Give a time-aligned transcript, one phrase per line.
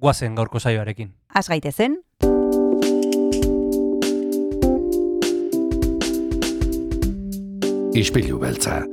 [0.00, 1.12] guazen gaurko saioarekin.
[1.34, 2.00] Az gaitezen,
[7.90, 8.84] Ispilu beltza.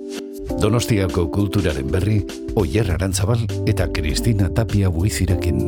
[0.62, 2.18] Donostiako kulturaren berri,
[2.58, 5.59] Oyer Arantzabal eta Kristina Tapia buizirekin.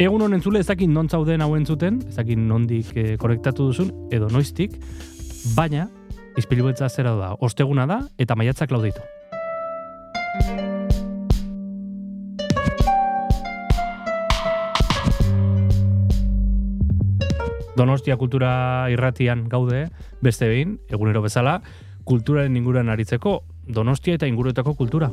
[0.00, 4.78] Egun honen zule ezakin non zauden hauen zuten, ezakin nondik e, korektatu duzun, edo noiztik,
[5.54, 5.84] baina,
[6.40, 9.04] izpilu beltza zera da, osteguna da, eta maiatzak lauditu.
[17.78, 18.50] Donostia kultura
[18.90, 19.84] irratian gaude,
[20.20, 21.60] beste behin, egunero bezala,
[22.08, 25.12] kulturaren inguruan aritzeko, Donostia eta inguruetako kultura.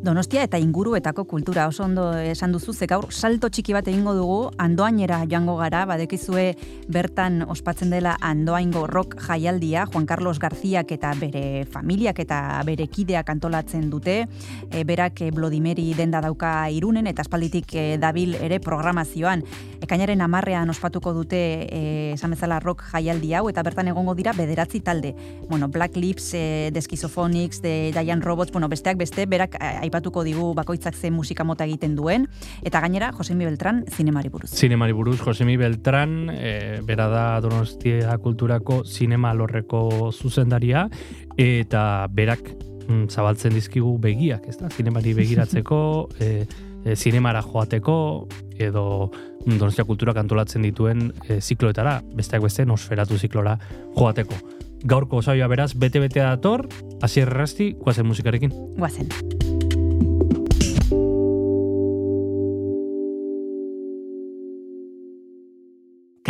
[0.00, 4.38] Donostia eta inguruetako kultura oso ondo esan duzu, ze gaur salto txiki bat egingo dugu,
[4.56, 6.54] andoainera joango gara, badekizue
[6.88, 13.28] bertan ospatzen dela andoaingo rock jaialdia, Juan Carlos Garziak eta bere familiak eta bere kideak
[13.28, 14.14] antolatzen dute,
[14.70, 19.44] e, berak e, Blodimeri denda dauka irunen eta espalditik e, dabil ere programazioan.
[19.84, 21.82] Ekainaren amarrean ospatuko dute e,
[22.14, 25.12] esan bezala rock jaialdi hau, eta bertan egongo dira bederatzi talde.
[25.50, 29.60] Bueno, Black Lips, e, The Schizophonics, The Giant Robots, bueno, besteak beste, berak
[29.90, 32.28] aipatuko digu bakoitzak ze musika mota egiten duen,
[32.62, 34.50] eta gainera Josemi Beltran zinemari buruz.
[34.54, 40.86] Zinemari buruz, Josemi Beltran, e, bera da Donostia Kulturako zinema lorreko zuzendaria,
[41.36, 42.52] eta berak
[42.86, 44.70] mm, zabaltzen dizkigu begiak, ez da?
[44.70, 45.80] Zinemari begiratzeko,
[46.20, 46.30] e,
[46.84, 53.58] e, zinemara joateko, edo mm, Donostia Kultura kantolatzen dituen e, zikloetara, besteak beste nosferatu ziklora
[53.98, 54.38] joateko.
[54.80, 56.64] Gaurko osaioa beraz, bete-bete dator,
[57.04, 58.54] hasier errasti, guazen musikarekin.
[58.78, 59.69] Guazen.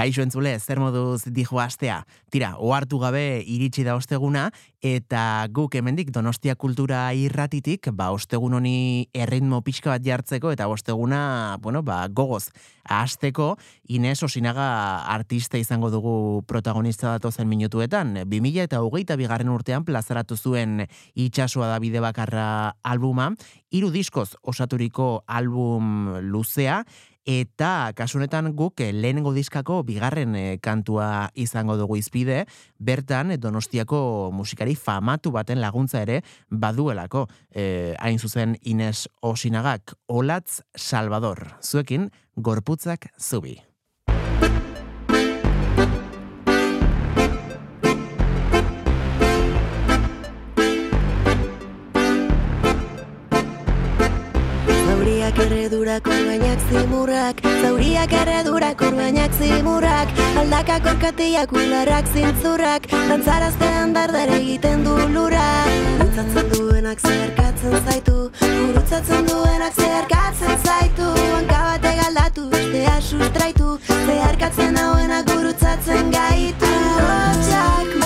[0.01, 2.07] Kaixo entzule, zer moduz dijo astea.
[2.33, 4.47] Tira, ohartu gabe iritsi da osteguna,
[4.81, 11.59] eta guk hemendik Donostia Kultura irratitik, ba, ostegun honi erritmo pixka bat jartzeko, eta osteguna,
[11.61, 12.47] bueno, ba, gogoz,
[12.89, 13.59] hasteko
[13.93, 14.71] Ines Osinaga
[15.13, 16.15] artista izango dugu
[16.49, 18.23] protagonista datozen minutuetan.
[18.25, 23.35] 2000 eta hogeita bigarren urtean plazaratu zuen itxasua da bide bakarra albuma,
[23.71, 26.85] hiru diskoz osaturiko album luzea,
[27.31, 32.45] eta kasunetan guk eh, lehenengo diskako bigarren eh, kantua izango dugu izpide,
[32.79, 36.21] bertan eh, Donostiako musikari famatu baten laguntza ere
[36.51, 37.27] baduelako.
[37.51, 43.59] E, hain zuzen Ines Osinagak, Olatz Salvador, zuekin gorputzak zubi.
[55.61, 60.09] Erredurak orbainak zimurrak Zauriak erredurak orbainak zimurrak
[60.41, 65.45] Aldakak orkatiak ularrak zintzurrak Dantzaraztean dardar egiten du lura
[65.99, 75.29] Gurutzatzen duenak zeharkatzen zaitu Gurutzatzen duenak zeharkatzen zaitu Hanka bate galdatu, bestea sustraitu Zeharkatzen hauenak
[75.29, 76.73] gurutzatzen gaitu.
[77.05, 78.00] Hotxak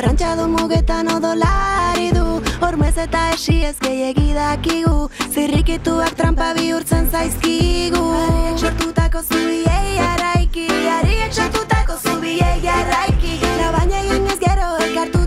[0.00, 2.40] du Txarrantxadun mugetan odolari du.
[2.64, 5.10] Hormez eta esi ez gehiagi dakigu.
[5.34, 8.00] Zirrikituak trampa bihurtzen zaizkigu.
[8.22, 13.40] Ariek sortutako zubiei araiki Ariek sortutako zubiei araiki.
[13.60, 15.19] Labaina egin ez gero elkartuta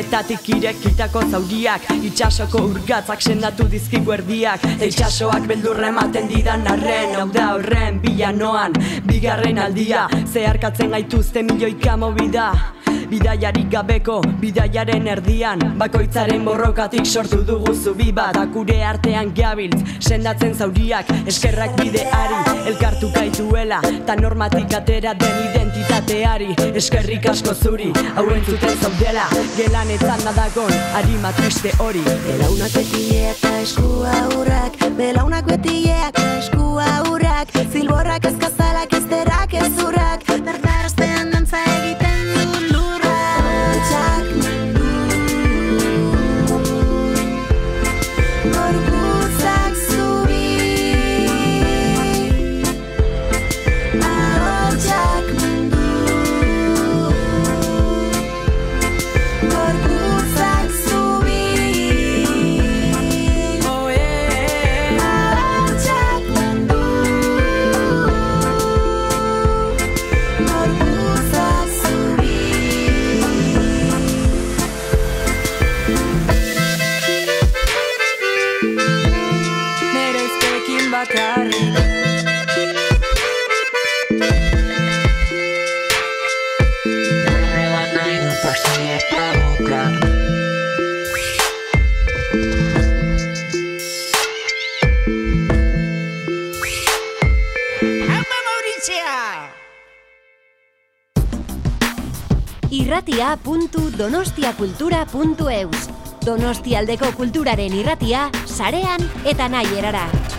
[0.00, 4.64] Orbaintzarrenetatik irekitako zauriak Itxasoko urgatzak sendatu dizkigu erdiak.
[4.64, 8.72] Eta itxasoak beldurra ematen didan arren Hau da horren bilanoan.
[9.04, 12.52] Bigarren aldia Zeharkatzen gaituzte milioika mobida
[13.10, 15.64] Bidaiarik gabeko, bidaiaren erdian.
[15.76, 18.38] Bakoitzaren borrokatik sortu dugu zubi bat.
[18.38, 25.40] Akure artean gabiltz, sendatzen zauriak Eskerrak bideari, elkartu kaituela Ta normatik atera den
[26.10, 29.26] identitateari Eskerrik asko zuri, hauen zuten zaudela
[29.56, 32.02] Gelanetan nadagon, harima triste hori.
[32.26, 39.72] Belaunak betileak eta esku aurrak Belaunak betileak eta esku aurrak Zilborrak ezkazalak ez derak ez
[39.84, 40.29] urrak
[103.20, 105.88] irratia.donostiakultura.eus
[106.24, 110.29] Donostialdeko kulturaren irratia, sarean eta nahi erara.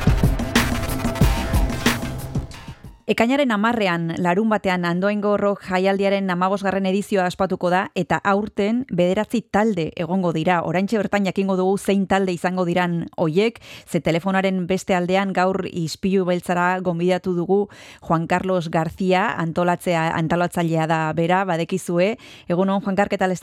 [3.12, 9.90] Ekainaren amarrean, larun batean andoaingo rock jaialdiaren amabosgarren edizioa aspatuko da, eta aurten bederatzi talde
[10.00, 10.62] egongo dira.
[10.70, 16.24] Oraintxe bertan jakingo dugu zein talde izango diran hoiek, ze telefonaren beste aldean gaur ispilu
[16.24, 17.68] beltzara gonbidatu dugu
[18.00, 22.16] Juan Carlos García, antolatzea, antolatzailea da bera, badekizue.
[22.48, 23.36] Egunon, Juan Car, ¿qué tal?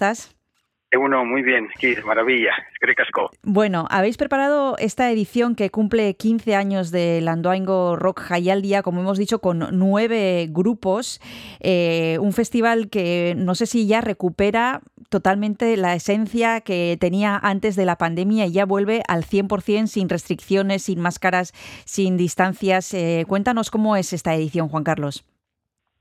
[0.96, 2.52] Uno, muy bien, Kir, maravilla,
[2.99, 3.31] asko.
[3.43, 9.19] Bueno, habéis preparado esta edición que cumple 15 años del Andoaingo Rock Jaialdia, como hemos
[9.19, 11.20] dicho, con nueve grupos.
[11.61, 14.81] Eh, un festival que no sé si ya recupera
[15.11, 20.08] totalmente la esencia que tenía antes de la pandemia y ya vuelve al 100% sin
[20.08, 21.52] restricciones, sin máscaras,
[21.85, 22.94] sin distancias.
[22.94, 25.25] Eh, cuéntanos cómo es esta edición, Juan Carlos.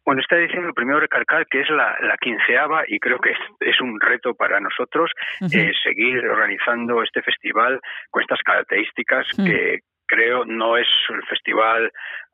[0.07, 3.37] Bueno, esta edición lo primero recalcar que es la, la quinceava y creo que es,
[3.59, 5.11] es un reto para nosotros
[5.51, 11.91] eh, seguir organizando este festival con estas características que creo no es el festival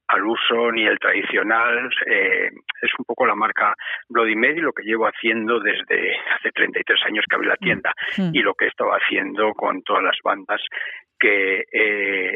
[0.07, 3.73] al uso ni el tradicional, eh, es un poco la marca
[4.07, 8.35] Bloody Mary, lo que llevo haciendo desde hace 33 años que abrí la tienda Mm.
[8.35, 10.61] y lo que he estado haciendo con todas las bandas
[11.19, 12.35] que, eh,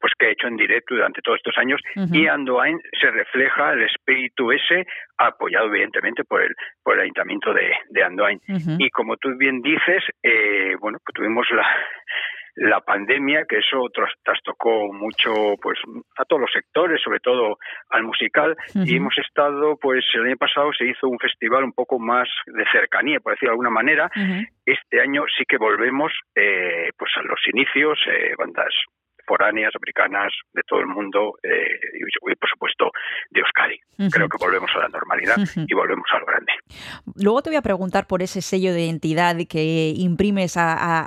[0.00, 1.80] pues que he hecho en directo durante todos estos años
[2.16, 4.86] y Andoain se refleja el espíritu ese
[5.16, 8.40] apoyado evidentemente por el por el ayuntamiento de, de Andoain
[8.78, 11.66] y como tú bien dices eh, bueno pues tuvimos la
[12.60, 15.32] la pandemia que eso tras- trastocó mucho
[15.62, 15.78] pues
[16.16, 17.56] a todos los sectores sobre todo
[17.90, 22.00] al musical y hemos estado pues el año pasado se hizo un festival un poco
[22.00, 24.10] más de cercanía por decirlo de alguna manera.
[24.66, 28.74] Este año sí que volvemos eh, pues a los inicios, eh, bandas
[29.28, 31.48] foráneas, americanas, de todo el mundo eh,
[32.00, 32.90] y, por supuesto
[33.30, 33.78] de Euskadi.
[34.10, 35.36] Creo que volvemos a la normalidad
[35.68, 36.52] y volvemos a lo grande.
[37.16, 41.04] Luego te voy a preguntar por ese sello de identidad que imprimes a, a-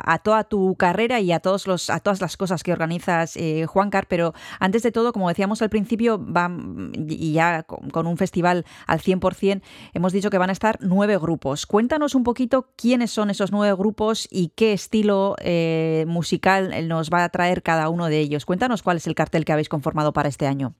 [0.00, 3.36] a- a toda tu carrera y a, todos los, a todas las cosas que organizas,
[3.36, 8.06] eh, Juancar, pero antes de todo, como decíamos al principio, van, y ya con, con
[8.06, 9.60] un festival al 100%,
[9.92, 11.66] hemos dicho que van a estar nueve grupos.
[11.66, 17.24] Cuéntanos un poquito quiénes son esos nueve grupos y qué estilo eh, musical nos va
[17.24, 18.46] a traer cada uno de ellos.
[18.46, 20.74] Cuéntanos cuál es el cartel que habéis conformado para este año.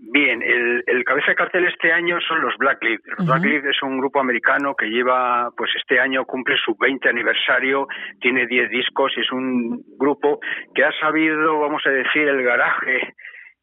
[0.00, 3.00] Bien, el, el cabeza de cartel este año son los Black Leaf.
[3.18, 3.26] Los.
[3.26, 7.88] Black Leaf es un grupo americano que lleva, pues este año cumple su 20 aniversario,
[8.20, 10.38] tiene 10 discos y es un grupo
[10.72, 13.14] que ha sabido, vamos a decir, el garaje,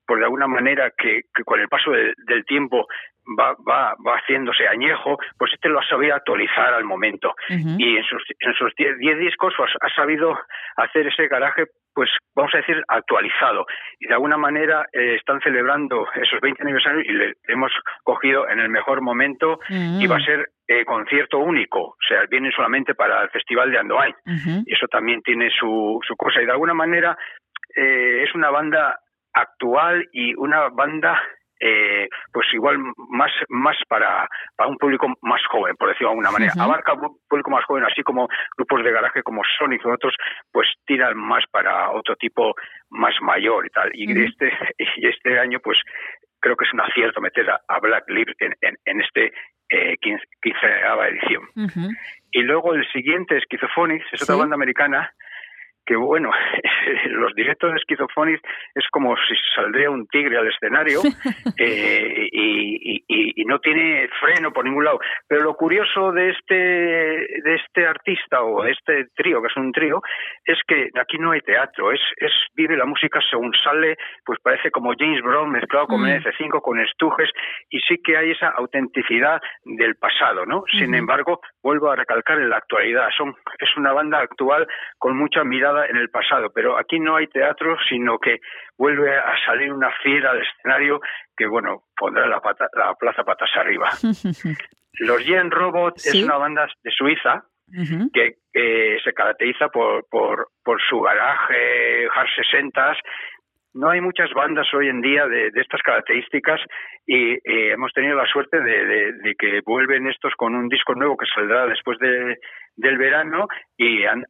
[0.05, 2.87] por de alguna manera que, que con el paso del, del tiempo
[3.37, 7.33] va, va, va haciéndose añejo, pues este lo ha sabido actualizar al momento.
[7.49, 10.37] Y en sus, en sus 10 10 discos pues, ha sabido
[10.77, 13.65] hacer ese garaje, pues vamos a decir, actualizado.
[13.99, 17.71] Y de alguna manera eh, están celebrando esos 20 aniversarios y le hemos
[18.03, 21.79] cogido en el mejor momento y va a ser eh, concierto único.
[21.81, 24.15] O sea, vienen solamente para el Festival de Andoain.
[24.65, 26.41] Y eso también tiene su, su cosa.
[26.41, 27.17] Y de alguna manera
[27.75, 28.99] eh, es una banda
[29.35, 31.21] actual y una banda
[31.59, 32.77] eh, pues igual
[33.09, 34.27] más más para,
[34.57, 36.53] para un público más joven, por decirlo de alguna manera.
[36.59, 38.27] Abarca un público más joven, así como
[38.57, 40.13] grupos de garaje como Sonic y otros,
[40.51, 42.53] pues tiran más para otro tipo
[42.89, 43.89] más mayor y tal.
[43.93, 44.51] Y este
[44.97, 45.77] y este año, pues
[46.41, 49.31] creo que es un acierto meter a, a Black Lips en, en, en este
[49.69, 50.59] eh, 15, 15
[51.09, 51.93] edición.
[52.31, 55.11] Y luego el siguiente, Schizophonics, es otra banda americana
[55.85, 56.31] que bueno,
[57.09, 58.39] los directos de
[58.75, 61.01] es como si saldría un tigre al escenario
[61.57, 64.99] eh, y, y, no tiene freno por ningún lado.
[65.27, 69.71] Pero lo curioso de este de este artista o de este trío, que es un
[69.71, 70.01] trío,
[70.43, 74.71] es que aquí no hay teatro, es, es vive la música según sale, pues parece
[74.71, 76.23] como James Brown mezclado con mm.
[76.37, 77.29] 5 con estujes,
[77.69, 80.63] y sí que hay esa autenticidad del pasado, ¿no?
[80.71, 85.43] Sin embargo, vuelvo a recalcar en la actualidad, son es una banda actual con mucha
[85.43, 88.39] mirada en el pasado, pero aquí no hay teatro, sino que
[88.77, 90.99] vuelve a salir una fiera al escenario
[91.35, 92.41] que, bueno, pondrá la,
[92.73, 93.89] la plaza patas arriba.
[94.99, 97.43] Los Gen Robot es una banda de Suiza
[98.13, 98.37] que
[99.03, 102.95] se caracteriza por, por, por su garaje, hard 60
[103.75, 106.61] no hay muchas bandas hoy en día de, estas características
[107.05, 111.25] y eh, hemos tenido la suerte de, que vuelven estos con un disco nuevo que
[111.33, 112.37] saldrá después de,
[112.77, 114.25] del verano y han,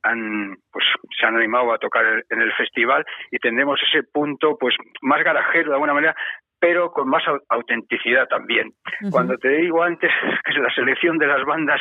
[0.71, 0.85] pues
[1.17, 5.69] se han animado a tocar en el festival y tendremos ese punto pues más garajero
[5.69, 6.15] de alguna manera
[6.59, 8.71] pero con más autenticidad también.
[9.11, 10.09] Cuando te digo antes
[10.45, 11.79] que la selección de las bandas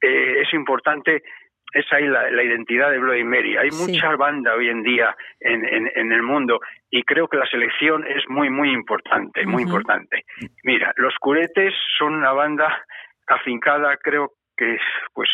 [0.00, 1.22] eh, es importante,
[1.72, 3.56] es ahí la, identidad de Bloody Mary.
[3.56, 6.60] Hay mucha banda hoy en día en, en, el mundo
[6.90, 10.24] y creo que la selección es muy, muy importante, muy importante.
[10.64, 12.84] Mira, los Curetes son una banda
[13.28, 14.76] afincada, creo que
[15.14, 15.30] pues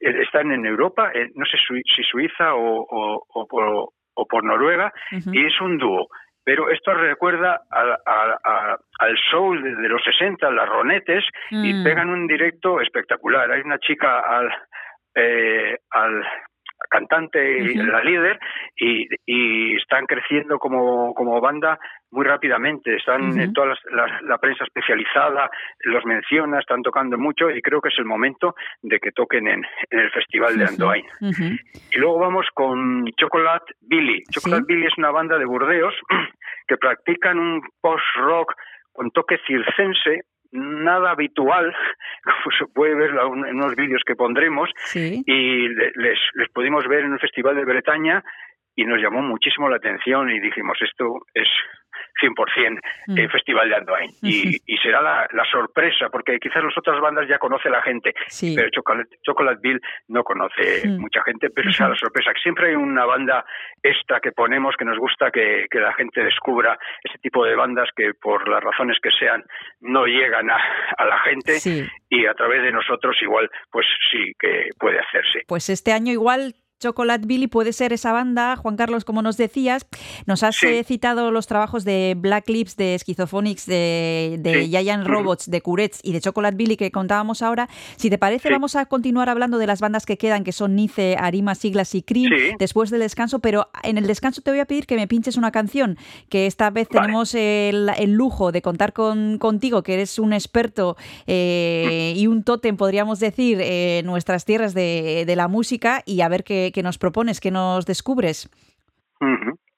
[0.00, 1.56] eh, están en Europa, eh, no sé
[1.94, 6.08] si Suiza o, o, o, por, o por, Noruega, y es un dúo.
[6.44, 11.84] Pero esto recuerda al soul de, los 60, las ronetes, y mm.
[11.84, 13.50] pegan un directo espectacular.
[13.50, 14.48] Hay una chica al,
[15.18, 16.24] eh, al
[16.88, 18.38] cantante y la líder
[18.76, 21.78] y, y, están creciendo como, como banda
[22.10, 22.96] muy rápidamente.
[22.96, 23.74] Están en toda
[24.22, 28.98] la, prensa especializada, los menciona, están tocando mucho y creo que es el momento de
[29.00, 31.04] que toquen en, en el Festival de Andoain.
[31.20, 34.22] Y luego vamos con Chocolate Billy.
[34.30, 35.94] Chocolate Billy es una banda de Burdeos
[36.68, 38.54] que practican un post-rock
[38.92, 40.22] con toque circense
[40.52, 41.74] nada habitual,
[42.24, 47.12] como se puede ver en unos vídeos que pondremos, y les, les pudimos ver en
[47.12, 48.24] un festival de Bretaña
[48.78, 51.48] y nos llamó muchísimo la atención y dijimos, esto es
[52.22, 53.30] 100% el mm.
[53.30, 54.10] Festival de Andoain.
[54.22, 58.14] y, y, será la, la, sorpresa, porque quizás las otras bandas ya conoce la gente,
[58.54, 62.30] pero Chocolate, Chocolateville no conoce mucha gente, pero será la sorpresa.
[62.40, 63.44] Siempre hay una banda
[63.82, 67.88] esta que ponemos que nos gusta que, que, la gente descubra ese tipo de bandas
[67.96, 69.42] que por las razones que sean
[69.80, 70.58] no llegan a,
[70.96, 71.58] a la gente
[72.08, 75.42] y a través de nosotros igual pues sí que puede hacerse.
[75.48, 79.86] Pues este año igual Chocolate Billy puede ser esa banda, Juan Carlos, como nos decías.
[80.26, 85.50] Nos has eh, citado los trabajos de Black Lips, de Schizophonics, de, de Giant Robots,
[85.50, 87.68] de Curets y de Chocolate Billy que contábamos ahora.
[87.96, 91.16] Si te parece, vamos a continuar hablando de las bandas que quedan, que son Nice,
[91.18, 92.30] Arima, Siglas y Cream,
[92.60, 93.40] después del descanso.
[93.40, 96.70] Pero en el descanso te voy a pedir que me pinches una canción, que esta
[96.70, 102.44] vez tenemos el, lujo de contar con, contigo, que eres un experto eh, y un
[102.44, 106.82] tótem, podríamos decir, en nuestras tierras de, de la música y a ver qué que,
[106.82, 108.48] nos propones, que nos descubres.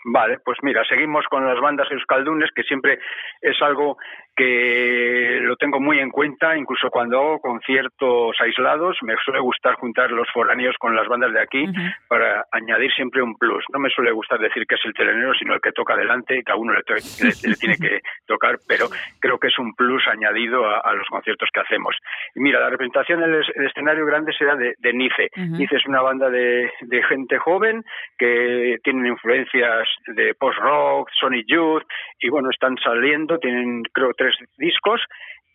[0.05, 2.99] Vale, pues mira, seguimos con las bandas euskaldunes, que siempre
[3.43, 3.99] es algo
[4.41, 10.11] que lo tengo muy en cuenta, incluso cuando hago conciertos aislados, me suele gustar juntar
[10.13, 11.67] los foráneos con las bandas de aquí
[12.09, 13.63] para añadir siempre un plus.
[13.71, 16.43] No me suele gustar decir que es el telenero, sino el que toca adelante y
[16.43, 16.83] que a uno le,
[17.61, 18.87] tiene que tocar, pero
[19.19, 21.95] creo que es un plus añadido a, los conciertos que hacemos.
[22.35, 25.31] Y mira, la representación del escenario grande será de, Nice.
[25.37, 27.85] Nice es una banda de, de gente joven
[28.19, 31.85] que tienen influencias de post-rock, Sonic Youth,
[32.21, 35.01] y bueno, están saliendo, tienen creo tres discos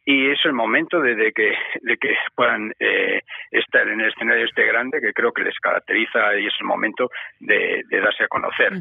[0.07, 4.63] y es el momento de, que, de que puedan eh, estar en el escenario este
[4.65, 8.73] grande que creo que les caracteriza y es el momento de, darse a conocer.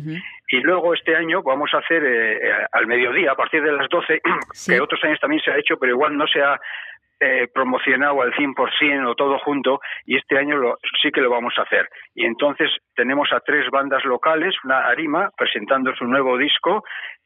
[0.49, 4.21] Y luego este año vamos a hacer eh, al mediodía, a partir de las 12,
[4.67, 6.61] que otros años también se ha hecho, pero igual no se ha
[7.21, 11.55] eh, promocionado al 100% o todo junto y este año lo, sí que lo vamos
[11.57, 11.89] a hacer.
[12.15, 16.85] Y entonces tenemos a tres bandas locales, una Arima presentando su nuevo disco,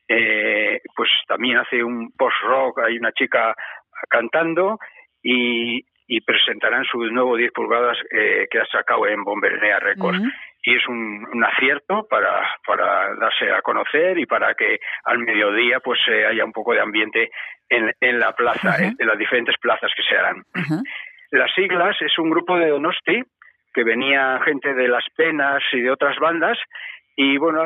[0.08, 3.54] eh, pues también hace un post-rock, hay una chica
[4.08, 4.78] cantando
[5.22, 10.20] y, y presentarán su nuevo 10 pulgadas eh, que ha sacado en Bombernea Records.
[10.62, 16.00] Y es un, acierto para, para darse a conocer y para que al mediodía pues
[16.08, 17.30] eh, haya un poco de ambiente
[17.68, 20.44] en, en la plaza, en, las diferentes plazas que se harán.
[21.30, 23.22] Las siglas es un grupo de Donosti
[23.74, 26.58] que venía gente de Las Penas y de otras bandas
[27.20, 27.64] y bueno,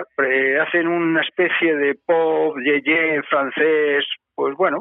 [0.63, 4.03] hacen una especie de pop, yeye, francés,
[4.35, 4.79] pues bueno,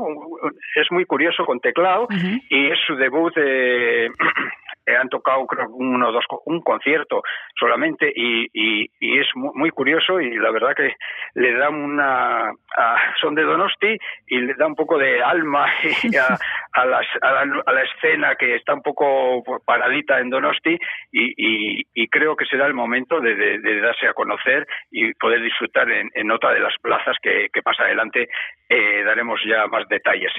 [0.75, 2.07] es muy curioso con teclado
[2.49, 4.09] y es su debut de
[4.85, 7.21] eh, han tocado creo uno dos un concierto
[7.59, 10.95] solamente y, y, es muy, curioso y la verdad que
[11.35, 12.51] le da una
[13.19, 13.97] son de Donosti
[14.27, 15.65] y le da un poco de alma
[16.19, 20.77] a, a, las, a, la, escena que está un poco paradita en Donosti
[21.11, 26.09] y, y creo que será el momento de, darse a conocer y poder disfrutar en,
[26.13, 28.27] en otra de las plazas que, que más adelante
[28.69, 30.31] eh, daremos ya más detalles.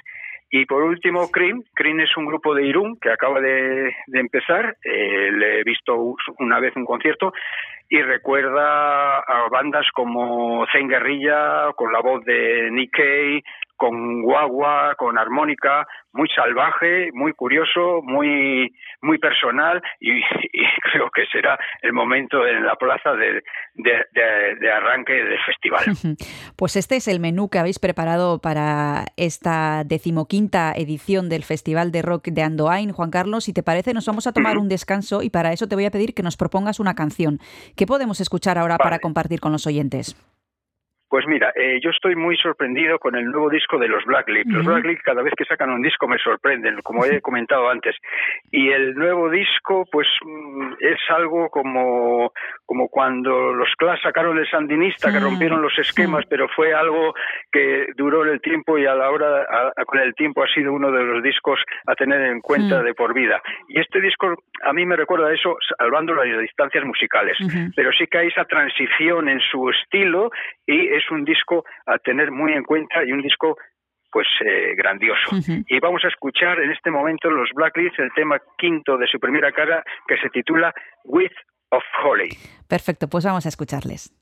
[0.55, 1.65] Y por último, Cream.
[1.75, 4.77] Cream es un grupo de Irún que acaba de, empezar.
[4.85, 7.33] Eh, le he visto una vez un concierto
[7.89, 13.43] y recuerda a bandas como Zen Guerrilla, con la voz de Nick Cave,
[13.83, 20.23] con guagua, con armónica, muy salvaje, muy curioso, muy muy personal y,
[20.93, 23.43] creo que será el momento en la plaza de,
[23.75, 25.85] de, arranque del festival.
[26.57, 32.03] Pues este es el menú que habéis preparado para esta decimoquinta edición del Festival de
[32.03, 32.93] Rock de Andoain.
[32.93, 35.75] Juan Carlos, si te parece, nos vamos a tomar un descanso y para eso te
[35.75, 37.41] voy a pedir que nos propongas una canción.
[37.77, 40.15] ¿Qué podemos escuchar ahora para compartir con los oyentes?
[41.13, 44.65] Pues mira, eh, yo estoy muy sorprendido con el nuevo disco de los Black Los
[44.65, 47.95] Black cada vez que sacan un disco me sorprenden, como he comentado antes.
[48.51, 52.33] Y el nuevo disco, pues mm, es algo como,
[52.65, 57.13] como cuando los Clash sacaron el Sandinista, que rompieron los esquemas, pero fue algo
[57.51, 59.47] que duró el tiempo y a la hora,
[59.85, 63.13] con el tiempo ha sido uno de los discos a tener en cuenta de por
[63.13, 63.43] vida.
[63.69, 67.37] Y este disco a mí me recuerda eso, salvando las distancias musicales,
[67.77, 70.31] pero sí que hay esa transición en su estilo
[70.67, 73.57] y es un disco a tener muy en cuenta y un disco
[74.11, 75.31] pues eh, grandioso.
[75.67, 79.51] Y vamos a escuchar en este momento los Blacklist, el tema quinto de su primera
[79.53, 80.73] cara que se titula
[81.05, 81.33] With
[81.71, 82.29] of Holly.
[82.69, 84.13] Perfecto, pues vamos a escucharles.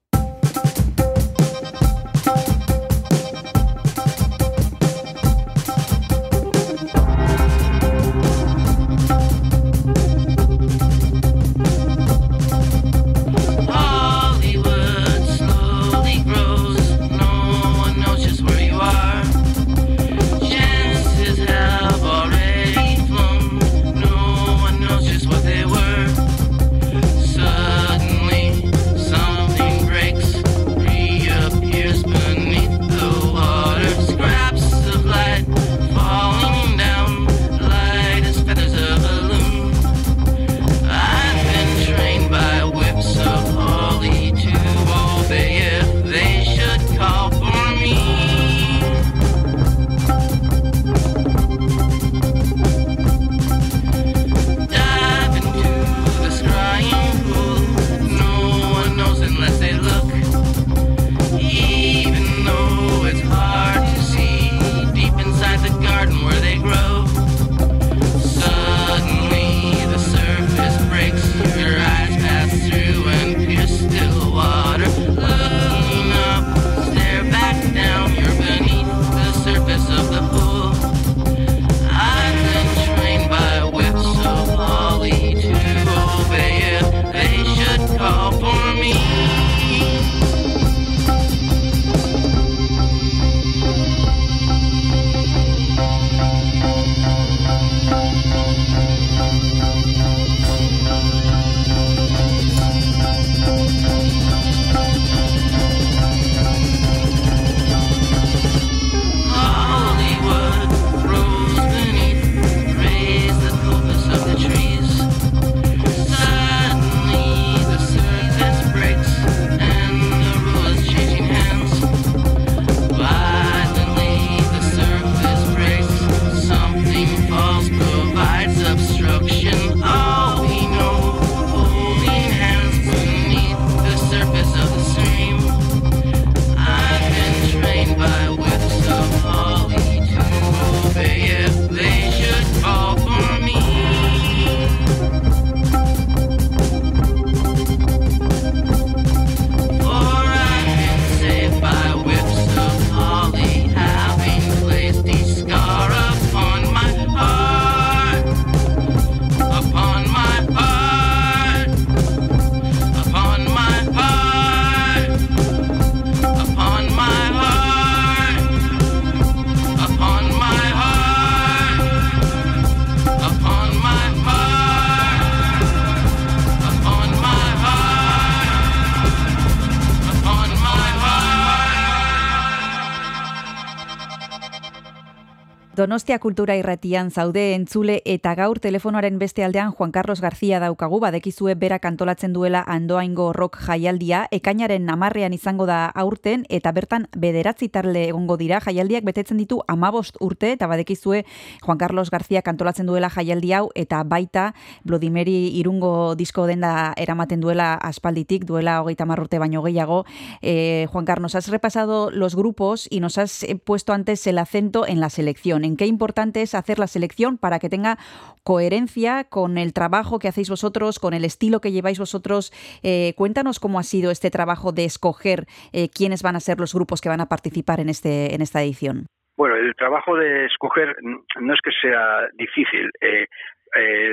[185.81, 190.99] Donostia Kultura Irratian zaude entzule eta gaur telefonoaren beste aldean Juan Carlos García daukagu.
[191.01, 194.27] Badekizue berak antolatzen duela Andoaingo Rock Jaialdia.
[194.31, 198.59] Ekainaren namarrean izango da aurten eta bertan bederatzi tarle egongo dira.
[198.61, 201.23] Jaialdiak betetzen ditu amabost urte eta badekizue
[201.63, 204.53] Juan Carlos García antolatzen duela jaialdi hau eta baita
[204.85, 210.05] Blodimeri irungo disko denda eramaten duela aspalditik duela hogeita marrurte baino gehiago.
[210.43, 215.01] Eh, Juan Carlos, has repasado los grupos y nos has puesto antes el acento en
[215.01, 217.97] la selección qué importante es hacer la selección para que tenga
[218.45, 222.53] coherencia con el trabajo que hacéis vosotros, con el estilo que lleváis vosotros.
[222.83, 226.75] Eh, cuéntanos cómo ha sido este trabajo de escoger eh, quiénes van a ser los
[226.75, 229.07] grupos que van a participar en, este, en esta edición.
[229.37, 232.91] Bueno, el trabajo de escoger no es que sea difícil.
[233.01, 233.27] Eh,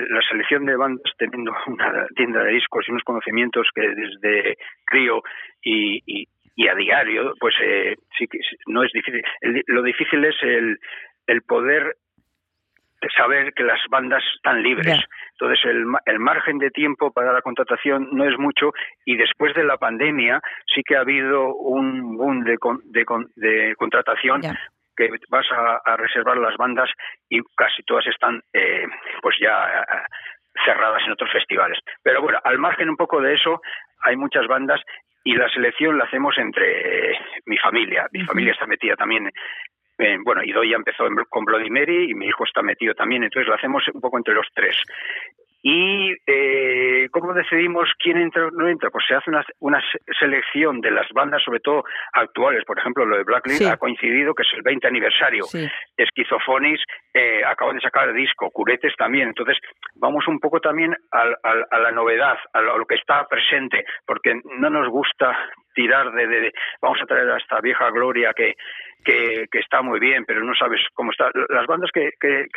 [0.09, 5.21] la selección de bandas teniendo una tienda de discos y unos conocimientos que desde crío
[5.63, 7.53] y, y, a diario, pues
[8.17, 9.21] sí que no es difícil.
[9.67, 10.79] lo difícil es el,
[11.27, 11.97] el poder
[13.15, 14.99] saber que las bandas están libres.
[15.33, 18.71] Entonces, el, el, margen de tiempo para la contratación no es mucho
[19.05, 20.41] y después de la pandemia
[20.73, 24.41] sí que ha habido un boom de, de, de contratación
[24.95, 26.89] que vas a, reservar las bandas
[27.29, 28.85] y casi todas están eh,
[29.21, 29.85] pues ya eh,
[30.65, 31.77] cerradas en otros festivales.
[32.01, 33.61] Pero bueno, al margen un poco de eso,
[34.01, 34.81] hay muchas bandas
[35.23, 38.07] y la selección la hacemos entre mi familia.
[38.11, 39.29] Mi familia está metida también
[39.97, 43.55] eh, bueno, Idoia empezó con Bloody Mary y mi hijo está metido también, entonces lo
[43.55, 44.75] hacemos un poco entre los tres.
[45.63, 48.89] ¿Y eh, cómo decidimos quién entra o no entra?
[48.91, 49.83] Pues se hace una, una,
[50.19, 51.83] selección de las bandas, sobre todo
[52.13, 52.63] actuales.
[52.63, 55.43] Por ejemplo, lo de Blacklist ha coincidido que es el 20 aniversario.
[55.43, 55.67] Sí.
[55.97, 56.79] Esquizofonis
[57.13, 59.29] eh, acaban de sacar el disco, Curetes también.
[59.29, 59.57] Entonces,
[59.95, 64.69] vamos un poco también a, a, la novedad, a lo, que está presente, porque no
[64.69, 65.37] nos gusta
[65.73, 68.55] tirar de, de, vamos a traer a esta vieja gloria que,
[69.07, 71.31] que, que, está muy bien, pero no sabes cómo está.
[71.47, 72.47] Las bandas que, que,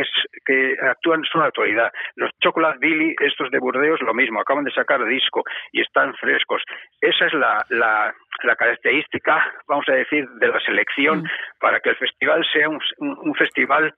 [0.44, 1.92] que, actúan son la actualidad.
[2.16, 6.60] Los Chocolate Billy, estos de Burdeos, lo mismo, acaban de sacar disco y están frescos.
[7.00, 11.28] Esa es la, la, la característica, vamos a decir, de la selección mm.
[11.60, 13.94] para que el festival sea un, un, un festival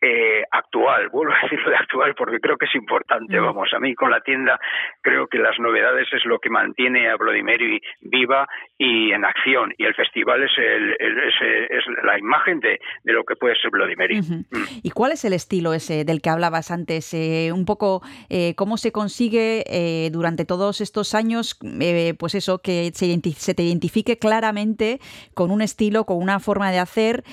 [0.00, 3.44] eh, actual, vuelvo a decirlo de actual porque creo que es importante, mm.
[3.44, 4.58] vamos, a mí con la tienda
[5.02, 9.84] creo que las novedades es lo que mantiene a Bloody viva y en acción y
[9.84, 14.20] el festival es, el, es, la imagen de, de, lo que puede ser Bloody Mary.
[14.20, 14.44] Mm.
[14.82, 17.14] ¿Y cuál es el estilo ese del que hablabas antes?
[17.14, 22.58] Eh, un poco eh, cómo se consigue eh, durante todos estos años, eh, pues eso,
[22.58, 25.00] que se, se, te identifique claramente
[25.34, 27.24] con un estilo, con una forma de hacer.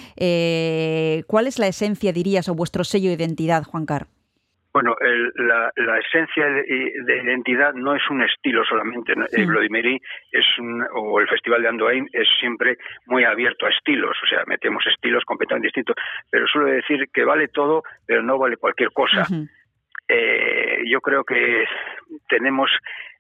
[1.27, 4.07] ¿Cuál es la esencia, dirías, vuestro sello de identidad, Juan Car?
[4.73, 6.63] Bueno, el, la, la, esencia de,
[7.05, 9.13] de, identidad no es un estilo solamente.
[9.31, 13.69] El Bloody Mary es un, o el Festival de Andoain es siempre muy abierto a
[13.69, 15.95] estilos, o sea, metemos estilos completamente distintos.
[16.27, 19.21] Pero suelo decir que vale todo, pero no vale cualquier cosa.
[19.29, 19.49] Uh -huh.
[20.07, 21.65] eh, yo creo que
[22.27, 22.71] tenemos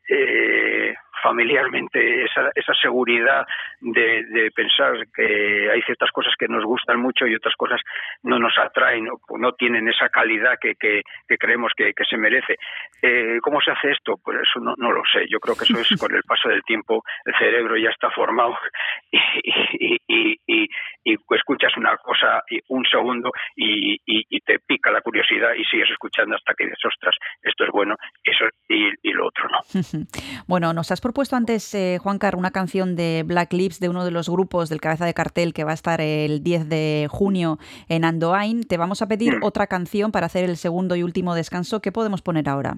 [0.09, 3.45] eh, familiarmente esa, esa seguridad
[3.79, 7.79] de, de, pensar que hay ciertas cosas que nos gustan mucho y otras cosas
[8.23, 12.17] no nos atraen o no tienen esa calidad que, que, que creemos que, que, se
[12.17, 12.57] merece.
[13.01, 14.15] Eh, ¿Cómo se hace esto?
[14.21, 15.25] Pues eso no, no, lo sé.
[15.29, 18.57] Yo creo que eso es con el paso del tiempo, el cerebro ya está formado
[19.11, 20.69] y, y, y, y,
[21.05, 26.35] y escuchas una cosa un segundo y, y, te pica la curiosidad y sigues escuchando
[26.35, 29.59] hasta que dices, ostras, esto es bueno eso y, y lo otro no.
[30.47, 34.03] Bueno, nos has propuesto antes, eh, Juan Car, una canción de Black Lips de uno
[34.03, 37.57] de los grupos del cabeza de cartel que va a estar el 10 de junio
[37.87, 38.63] en Andoain.
[38.63, 39.43] Te vamos a pedir mm.
[39.43, 41.81] otra canción para hacer el segundo y último descanso.
[41.81, 42.77] ¿Qué podemos poner ahora?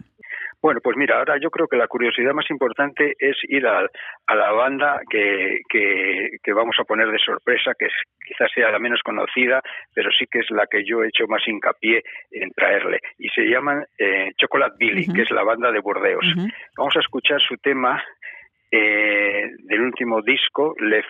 [0.61, 3.85] Bueno, pues mira, ahora yo creo que la curiosidad más importante es ir a,
[4.25, 7.93] a la banda que, que, que, vamos a poner de sorpresa, que es,
[8.25, 9.61] quizás sea la menos conocida,
[9.93, 12.99] pero sí que es la que yo he hecho más hincapié en traerle.
[13.19, 15.15] Y se llaman eh, Chocolate Billy, uh -huh.
[15.15, 16.25] que es la banda de Burdeos.
[16.25, 16.53] Uh -huh.
[16.77, 18.03] Vamos a escuchar su tema
[18.77, 21.03] eh, del último disco, Le,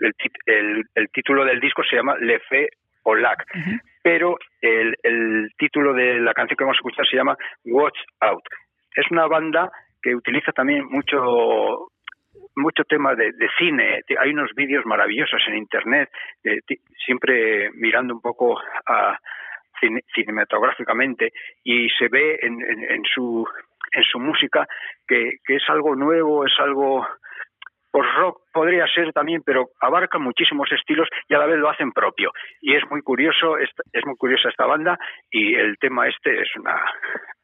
[0.00, 0.14] el,
[0.46, 2.68] el, el, título del disco se llama Le Fe.
[3.04, 3.80] Uh -huh.
[4.02, 8.44] Pero el, el título de la canción que vamos a escuchar se llama Watch Out
[8.98, 9.70] es una banda
[10.02, 11.88] que utiliza también mucho
[12.56, 14.02] mucho tema de, de cine.
[14.18, 16.10] Hay unos vídeos maravillosos en internet,
[16.42, 16.60] de,
[17.06, 19.16] siempre mirando un poco a
[19.78, 23.46] cine, cinematográficamente y se ve en, en, en, su
[23.92, 24.66] en su música
[25.06, 27.06] que, que es algo nuevo, es algo
[27.90, 31.92] pues rock podría ser también, pero abarca muchísimos estilos y a la vez lo hacen
[31.92, 32.30] propio.
[32.60, 34.98] Y es muy curioso, es, es muy curiosa esta banda
[35.30, 36.80] y el tema este es una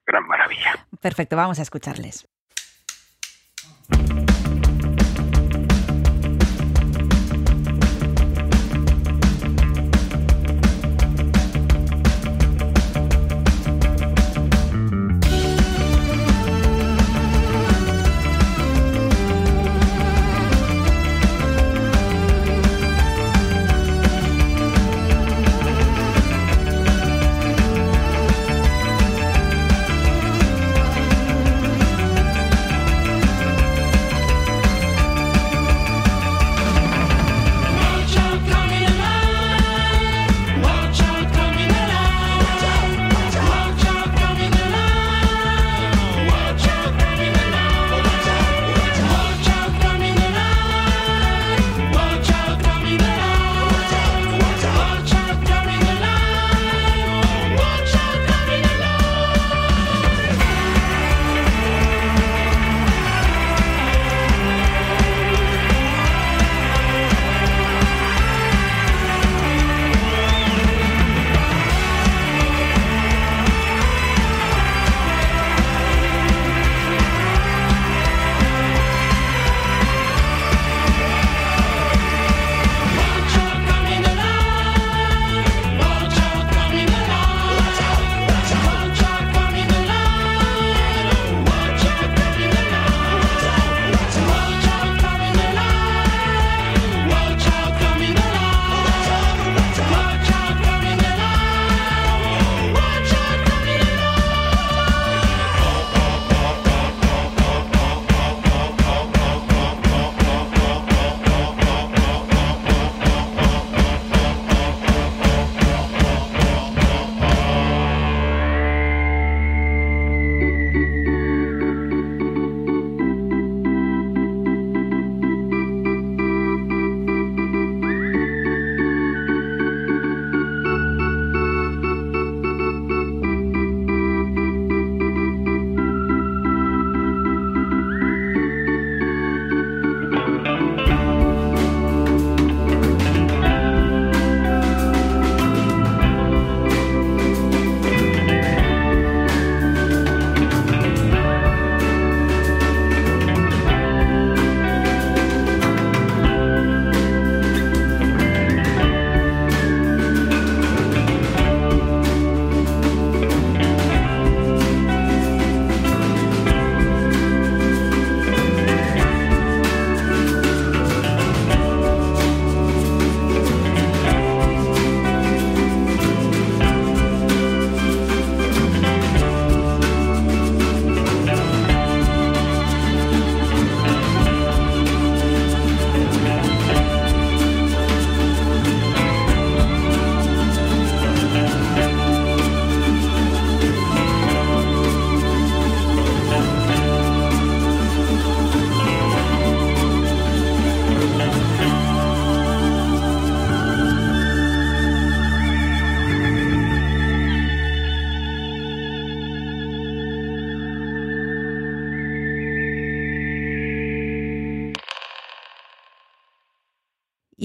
[0.07, 0.75] gran maravilla.
[1.01, 2.29] Perfecto, vamos a escucharles.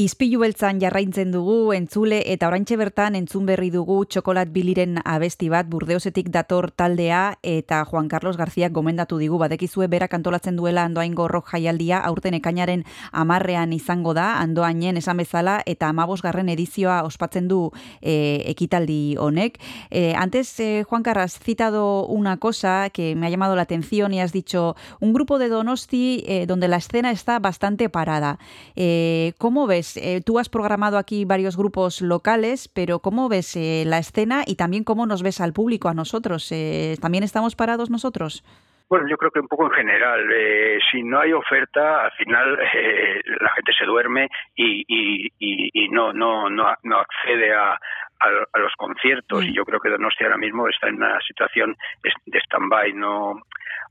[0.10, 5.67] Izpilu beltzan jarraintzen dugu, entzule eta oraintxe bertan entzun berri dugu txokolat biliren abesti bat
[5.69, 11.52] burdeosetik dator taldea eta Juan Carlos García gomendatu digu badekizue berak antolatzen duela andoaingo rock
[11.52, 17.60] jaialdia aurten ekainaren amarrean izango da andoainen esan bezala eta amabosgarren edizioa ospatzen du
[18.02, 19.62] e, ekitaldi honek.
[19.91, 24.12] E, antes, e, Juan Carlos, has citado una cosa que me ha llamado la atención
[24.13, 28.39] y has dicho un grupo de Donosti eh, donde la escena está bastante parada.
[28.76, 29.99] Eh, ¿Cómo ves?
[30.02, 34.56] Eh, tú has programado aquí varios grupos locales, pero ¿cómo ves eh, la escena y
[34.56, 36.52] también cómo nos ves al público, a nosotros?
[36.52, 38.44] Eh, ¿También estamos parados nosotros?
[38.90, 40.28] Bueno, yo creo que un poco en general.
[40.34, 45.86] Eh, si no hay oferta, al final eh, la gente se duerme y, y, y,
[45.86, 49.46] y no, no, no, no accede a, a, a los conciertos.
[49.46, 49.50] Mm.
[49.50, 51.78] Y yo creo que Donostia ahora mismo está en una situación
[52.26, 53.40] de stand-by, no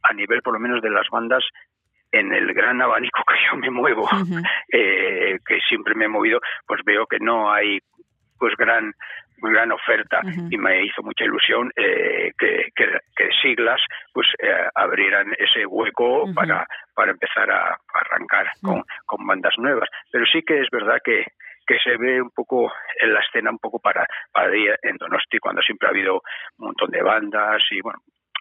[0.02, 1.44] a nivel por lo menos de las bandas
[2.12, 4.08] en el gran abanico que yo me muevo,
[4.72, 7.78] eh, que siempre me he movido, pues veo que no hay
[8.38, 8.92] pues gran
[9.40, 10.20] gran oferta.
[10.50, 13.80] Y me hizo mucha ilusión eh, que, que, que siglas
[14.12, 19.88] pues eh, abrieran ese hueco para, para empezar a, a arrancar con, con bandas nuevas.
[20.10, 21.24] Pero sí que es verdad que,
[21.66, 25.62] que se ve un poco en la escena un poco para, para en Donosti cuando
[25.62, 26.14] siempre ha habido
[26.58, 27.98] un montón de bandas y bueno,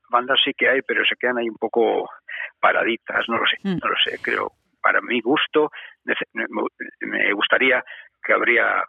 [0.10, 2.10] bandas sí que hay, pero se quedan ahí un poco
[2.60, 3.78] paraditas, no lo sé, Mm.
[3.82, 5.72] no lo sé, creo, para mi gusto,
[7.02, 7.84] me gustaría
[8.24, 8.84] que habría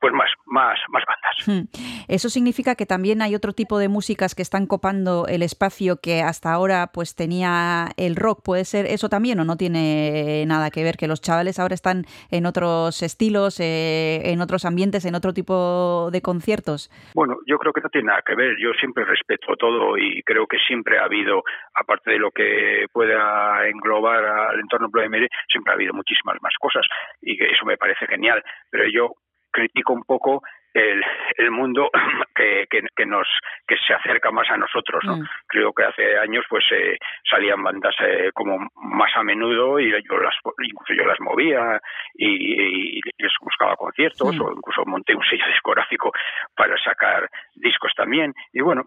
[0.00, 1.46] pues más, más, más bandas.
[1.46, 2.04] Hmm.
[2.08, 6.22] Eso significa que también hay otro tipo de músicas que están copando el espacio que
[6.22, 8.42] hasta ahora pues tenía el rock.
[8.44, 10.96] ¿Puede ser eso también o no tiene nada que ver?
[10.96, 16.10] Que los chavales ahora están en otros estilos, eh, en otros ambientes, en otro tipo
[16.10, 16.90] de conciertos.
[17.14, 18.56] Bueno, yo creo que no tiene nada que ver.
[18.60, 21.42] Yo siempre respeto todo y creo que siempre ha habido,
[21.74, 26.86] aparte de lo que pueda englobar al entorno Mary, siempre ha habido muchísimas más cosas
[27.20, 28.42] y que eso me parece genial.
[28.70, 29.14] Pero yo
[29.50, 30.42] critico un poco
[30.74, 31.02] el,
[31.38, 31.90] el mundo
[32.34, 33.26] que, que, que nos
[33.66, 35.24] que se acerca más a nosotros no Mm.
[35.46, 36.98] creo que hace años pues eh,
[37.30, 41.80] salían bandas eh, como más a menudo y yo las incluso yo las movía
[42.14, 44.42] y, y les buscaba conciertos Mm.
[44.42, 46.12] o incluso monté un sello discográfico
[46.54, 48.84] para sacar discos también y bueno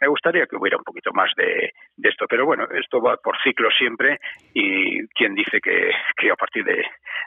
[0.00, 3.36] me gustaría que hubiera un poquito más de, de esto, pero bueno, esto va por
[3.42, 4.18] ciclos siempre
[4.54, 6.82] y quien dice que, que a partir de,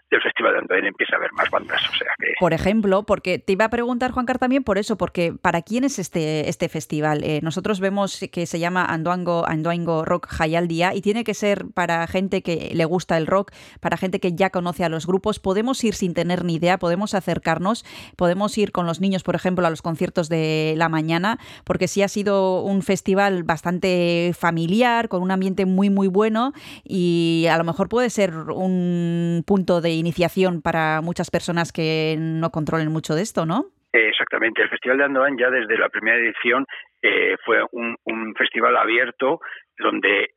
[0.09, 2.33] del Festival de Andoain empieza a haber más bandas, o sea que...
[2.39, 5.83] Por ejemplo, porque te iba a preguntar, Juan Car, también por eso, porque ¿para quién
[5.83, 7.23] es este, este festival?
[7.23, 12.05] Eh, nosotros vemos que se llama Andoango, Andoaingo Rock Jaialdia y tiene que ser para
[12.07, 15.39] gente que le gusta el rock, para gente que ya conoce a los grupos.
[15.39, 19.65] Podemos ir sin tener ni idea, podemos acercarnos, podemos ir con los niños, por ejemplo,
[19.65, 25.21] a los conciertos de la mañana, porque sí ha sido un festival bastante familiar, con
[25.21, 30.61] un ambiente muy, muy bueno y a lo mejor puede ser un punto de iniciación
[30.61, 33.65] para muchas personas que no controlen mucho de esto, ¿no?
[33.93, 36.65] Exactamente, el Festival de Andoain ya desde la primera edición
[37.01, 39.41] eh, fue un festival abierto
[39.77, 40.29] donde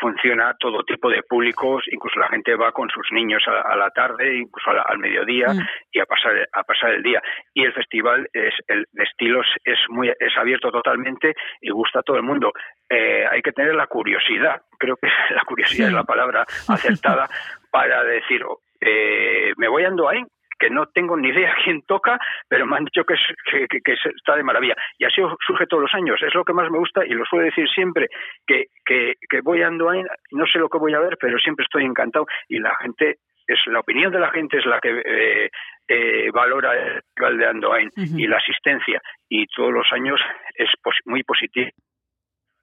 [0.00, 3.90] funciona todo tipo de públicos, incluso la gente va con sus niños a, a la
[3.90, 5.60] tarde, incluso la- al mediodía Mm.
[5.92, 7.22] y a pasar a pasar el día.
[7.54, 12.02] Y el festival es el de estilos es muy es abierto totalmente y gusta a
[12.02, 12.52] todo el mundo.
[12.88, 15.90] Eh, hay que tener la curiosidad, creo que la curiosidad Sí.
[15.90, 17.28] es la palabra acertada
[17.70, 18.42] para decir
[18.80, 20.26] eh, me voy a Andoain
[20.58, 23.80] que no tengo ni idea quién toca, pero me han dicho que, es, que, que-
[23.80, 24.74] que es- está de maravilla.
[24.98, 26.20] Y así surge todos los años.
[26.22, 28.08] Es lo que más me gusta y lo suelo decir siempre,
[28.46, 31.64] que, que, que voy a Andoain, no sé lo que voy a ver, pero siempre
[31.64, 33.16] estoy encantado y la gente,
[33.46, 35.50] es la opinión de la gente es la que eh,
[35.88, 39.00] eh, valora el festival de Andoain y la asistencia.
[39.28, 40.20] Y todos los años
[40.54, 41.68] es pos- muy positivo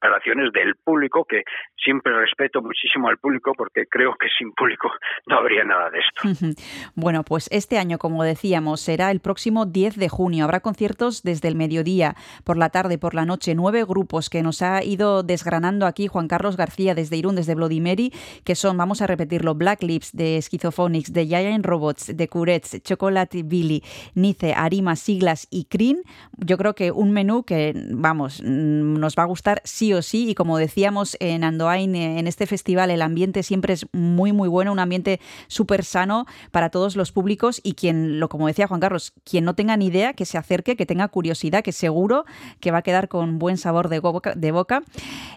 [0.03, 1.43] declaraciones del público, que
[1.77, 4.91] siempre respeto muchísimo al público porque creo que sin público
[5.27, 6.53] no habría nada de esto.
[6.95, 10.43] Bueno, pues este año, como decíamos, será el próximo 10 de junio.
[10.43, 14.61] Habrá conciertos desde el mediodía, por la tarde, por la noche, nueve grupos que nos
[14.61, 18.11] ha ido desgranando aquí Juan Carlos García desde Irún, desde Bloody Mary,
[18.43, 23.43] que son, vamos a repetirlo, Black Lips, de Schizophonics, de Giant Robots, de Curets, Chocolate
[23.43, 23.83] Billy,
[24.15, 26.03] Nice, Arima, Siglas y Crin.
[26.37, 30.29] Yo creo que un menú que, vamos, mm, nos va a gustar sí o sí.
[30.29, 34.49] Y como decíamos en Andoain, eh, en este festival, el ambiente siempre es muy, muy
[34.49, 38.79] bueno, un ambiente súper sano para todos los públicos y quien, lo como decía Juan
[38.79, 42.25] Carlos, quien no tenga ni idea, que se acerque, que tenga curiosidad, que seguro
[42.59, 44.33] que va a quedar con buen sabor de boca.
[44.35, 44.81] De boca.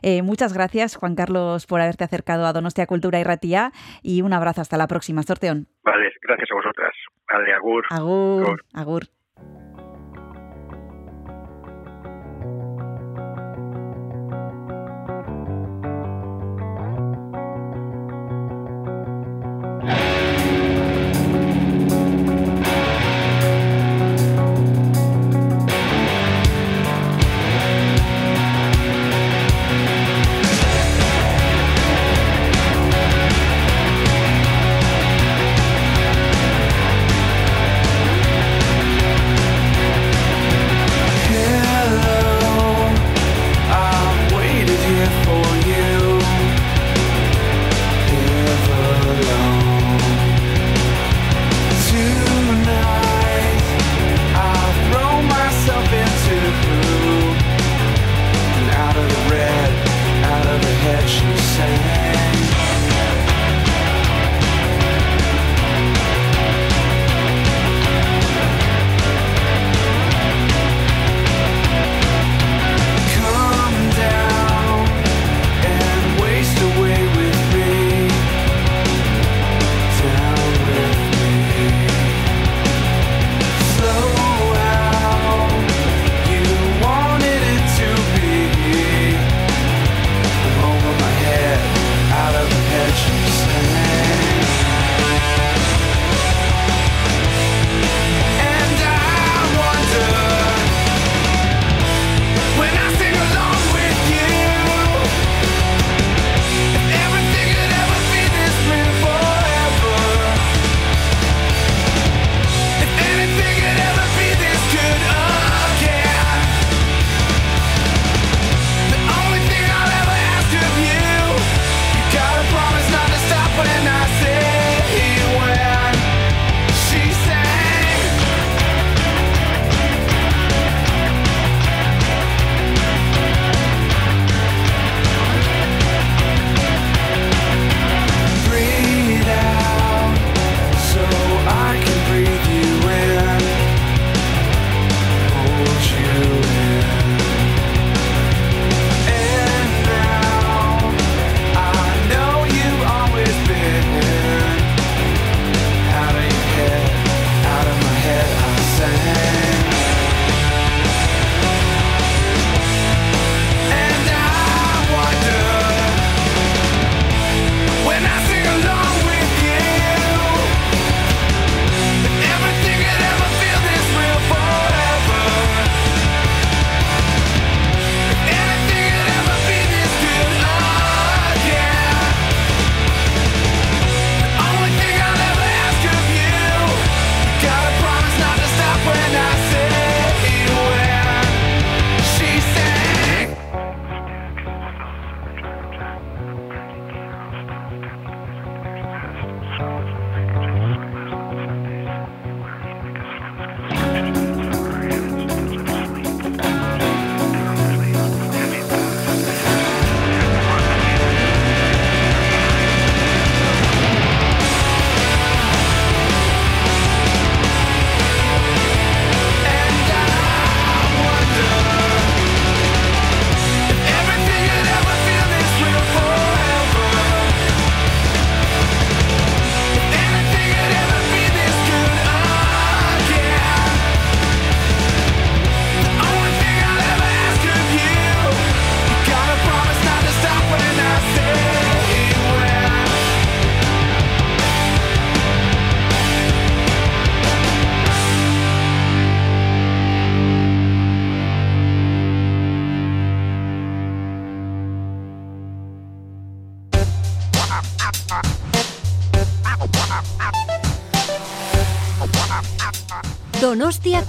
[0.02, 4.32] Eh, muchas gracias, Juan Carlos, por haberte acercado a Donostia Cultura y Ratía y un
[4.32, 5.22] abrazo hasta la próxima.
[5.22, 5.66] Sorteón.
[5.82, 6.94] Vale, gracias a vosotras.
[7.32, 7.84] Vale, agur.
[7.90, 8.64] Agur.
[8.72, 9.08] Agur.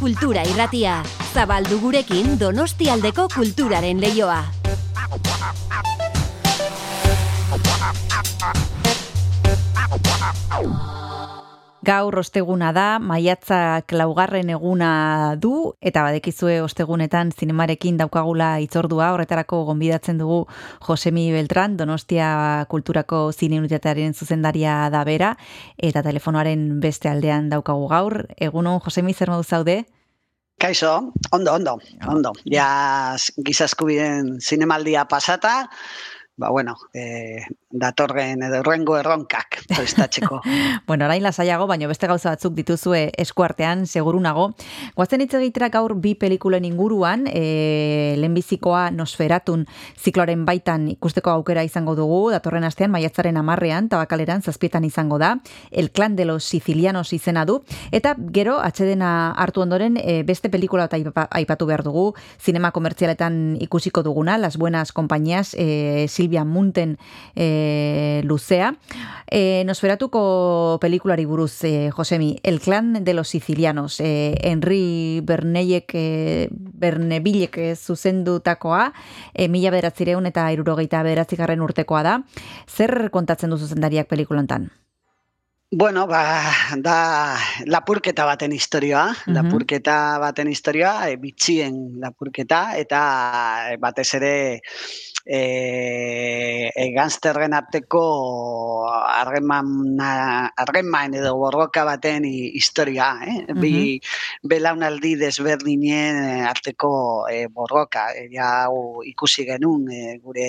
[0.08, 1.02] Kultura Irratia.
[1.36, 4.38] Zabaldu gurekin Donostialdeko kulturaren leioa.
[11.84, 14.92] Gaur osteguna da, maiatzak laugarren eguna
[15.44, 20.40] du, eta badekizue ostegunetan zinemarekin daukagula itzordua, horretarako gonbidatzen dugu
[20.88, 25.36] Josemi Beltran, Donostia Kulturako Zine Unitatearen zuzendaria da bera,
[25.76, 28.22] eta telefonoaren beste aldean daukagu gaur.
[28.40, 29.82] Egunon, Josemi, zer modu zaude?
[30.58, 31.78] Kaixo, ondo, ondo,
[32.10, 32.32] ondo.
[32.50, 35.70] Ja, gizaskubiden zinemaldia pasata,
[36.38, 40.42] ba, bueno, e, datorren edo rengo erronkak prestatzeko.
[40.88, 44.52] bueno, orain lasaiago, baina beste gauza batzuk dituzue eskuartean, seguru nago.
[44.96, 49.66] Guazen hitz egitera gaur bi pelikulen inguruan, e, lehenbizikoa Nosferatun
[49.98, 55.40] zikloren baitan ikusteko aukera izango dugu, datorren astean, maiatzaren amarrean, tabakaleran zazpietan izango da,
[55.72, 60.86] El Clan de los Sicilianos izena du, eta gero, atxedena hartu ondoren, e, beste pelikula
[60.86, 66.98] eta aipatu behar dugu, zinema komertzialetan ikusiko duguna, Las Buenas Compañías, e, Silvia Munten
[67.36, 68.76] e, luzea.
[69.32, 76.50] E, Nosferatuko pelikulari buruz, e, Josemi, El clan de los sicilianos, e, Henry Berneiek, e,
[76.52, 78.92] Bernebilek zuzendutakoa,
[79.34, 82.18] e, mila beratzireun eta irurogeita beratzigarren urtekoa da.
[82.68, 84.70] Zer kontatzen duzu zendariak pelikulontan?
[85.70, 86.48] Bueno, ba,
[86.80, 87.36] da
[87.68, 93.02] lapurketa baten historioa, mm lapurketa baten historioa, e, bitxien lapurketa, eta
[93.76, 94.62] batez ere
[95.28, 103.44] e, e gazterren arteko argeman edo borroka baten historia, eh?
[103.44, 103.62] Mm -hmm.
[103.62, 104.00] Bi
[104.44, 108.68] belaunaldi desberdinen arteko e, borroka, e, ja,
[109.04, 110.48] ikusi genuen e, gure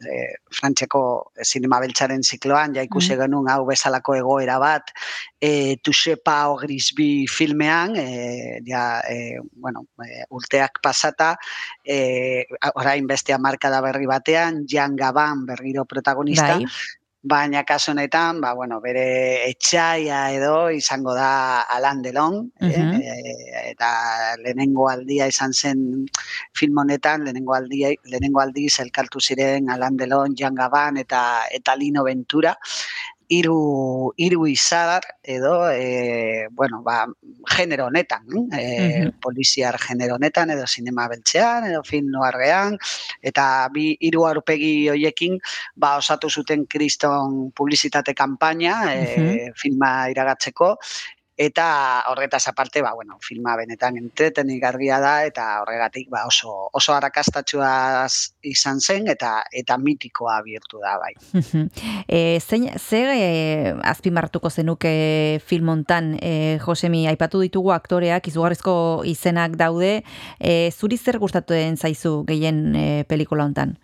[0.00, 0.26] e, e,
[0.60, 3.20] frantzeko sinema beltzaren zikloan, ja ikusi mm.
[3.22, 4.92] genuen hau bezalako egoera bat,
[5.40, 11.34] e, tusepa o grisbi filmean, e, ja, e, bueno, e, urteak pasata,
[11.84, 16.66] e, orain bestea marka da berri batean, Jan Gaban berriro protagonista, Dai
[17.22, 22.68] baina kasu honetan, ba, bueno, bere etxaia edo izango da Alan Delon, uh
[23.70, 23.90] eta
[24.40, 26.06] lehenengo aldia izan zen
[26.56, 32.04] film honetan, lehenengo aldia, lehenengo aldiz elkartu ziren Alan Delon, Jan Gaban eta eta Lino
[32.04, 32.56] Ventura,
[33.30, 37.06] hiru hiru izar edo e, bueno, ba,
[37.54, 42.76] genero honetan, e, poliziar genero honetan edo sinema beltzean edo film noarrean
[43.22, 45.38] eta bi hiru aurpegi hoiekin
[45.76, 50.74] ba osatu zuten Kriston publizitate kanpaina e, filma iragatzeko
[51.40, 56.92] eta horretaz aparte, ba, bueno, filma benetan entretenik garria da, eta horregatik ba, oso, oso
[56.92, 58.04] arrakastatxua
[58.44, 61.14] izan zen, eta eta mitikoa bihurtu da, bai.
[62.06, 68.74] e, zein, ze e, azpimartuko zenuke filmontan, e, Josemi, aipatu ditugu aktoreak, izugarrizko
[69.08, 70.02] izenak daude,
[70.38, 71.16] e, zuri zer
[71.48, 73.78] den zaizu gehien e, pelikula hontan?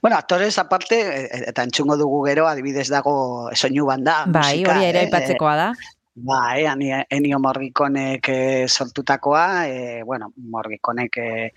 [0.00, 1.00] Bueno, actores aparte,
[1.48, 4.22] eta entzungo dugu gero, adibidez dago soinu banda.
[4.26, 5.68] Bai, hori ere aipatzekoa da.
[6.14, 11.52] Ba, eh, enio morgikonek e, sortutakoa, e, bueno, morgikonek e,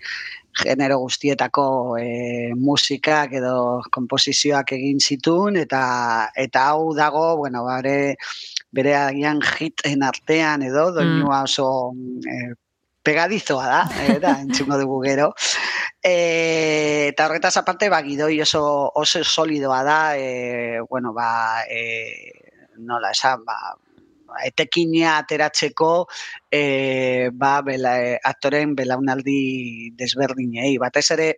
[0.62, 8.16] genero guztietako e, musikak edo komposizioak egin zitun, eta eta hau dago, bueno, bare,
[8.72, 11.44] bere agian hiten artean edo, doinua mm.
[11.44, 11.92] oso
[12.24, 12.54] e,
[13.04, 15.34] pegadizoa da, eta entzungo dugu gero.
[16.00, 23.12] E, eta horretaz aparte, ba, gidoi oso, oso solidoa da, e, bueno, ba, e, nola
[23.12, 23.76] esan, ba,
[24.44, 26.06] etekina ateratzeko
[26.50, 30.76] e, ba, bela, e, aktoren belaunaldi desberdinei.
[30.82, 31.28] Batez ere,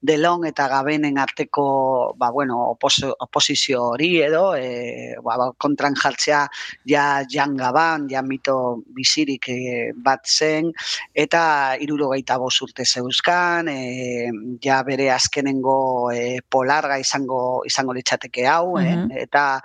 [0.00, 6.44] delon eta gabenen arteko ba, bueno, oposizio hori edo, e, ba, kontran jartzea
[6.88, 8.56] ja jan gaban, ja mito
[8.96, 9.58] bizirik e,
[9.94, 10.72] bat zen,
[11.14, 14.30] eta irurogeita urte zeuzkan, e,
[14.62, 18.92] ja bere azkenengo e, polarga izango izango litzateke hau, mm
[19.24, 19.60] eta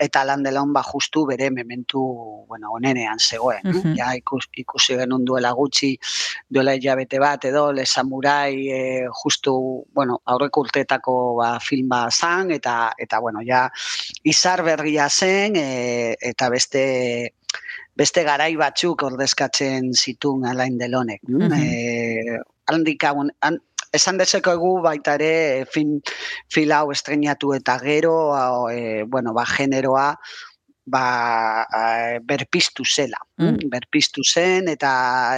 [0.00, 2.00] eta landelon ba justu bere mementu
[2.48, 5.96] bueno onenean zegoen uh ja ikus, ikusi genun duela gutxi
[6.50, 9.54] duela ilabete bat edo le samurai e, justu
[9.94, 13.70] bueno aurreko urteetako ba film ba zan eta eta bueno ja
[14.24, 17.34] izar berria zen e, eta beste
[17.94, 21.52] beste garai batzuk ordezkatzen zitun alain delonek uh -huh.
[21.54, 22.40] e,
[23.94, 25.98] esan dezeko egu baita ere fin,
[26.52, 28.14] fil hau estrenatu eta gero,
[28.72, 30.08] e, bueno, ba, generoa,
[30.84, 31.04] ba,
[31.64, 33.20] e, berpiztu zela.
[33.36, 33.68] Mm.
[33.70, 34.90] Berpiztu zen eta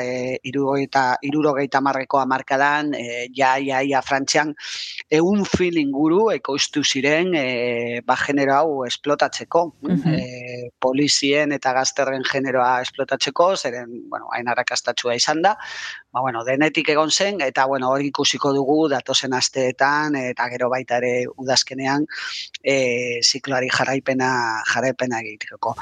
[0.04, 4.52] e, irurogeita, irurogeita marreko amarkadan e, ja, ja, ja, frantzian
[5.08, 9.70] egun fil inguru ekoiztu ziren e, ba, genero hau esplotatzeko.
[9.86, 10.46] Mm
[10.80, 15.54] polizien eta gazterren generoa esplotatzeko, zeren, bueno, hain arrakastatxua izan da,
[16.12, 21.00] ba, bueno, denetik egon zen, eta bueno, hori ikusiko dugu datozen asteetan, eta gero baita
[21.02, 22.06] ere udazkenean,
[22.62, 22.76] e,
[23.22, 24.30] zikloari jarraipena,
[24.72, 25.76] jarraipena egiteko.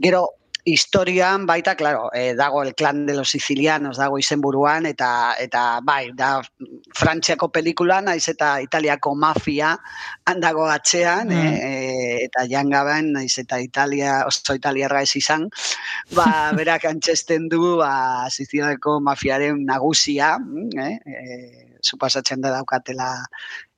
[0.00, 0.26] Gero,
[0.64, 6.10] historian baita, claro, eh, dago el clan de los sicilianos, dago izenburuan, eta, eta bai,
[6.16, 6.40] da
[6.96, 9.74] Frantziako pelikula, naiz eta Italiako mafia
[10.24, 11.52] handago atzean, mm.
[11.68, 15.50] eh, eta jangaben, naiz eta Italia, oso italiarra ez izan,
[16.16, 16.26] ba,
[16.58, 23.12] berak antxesten du, ba, Siciliako mafiaren nagusia, mm, eh, eh, supasatzen da daukatela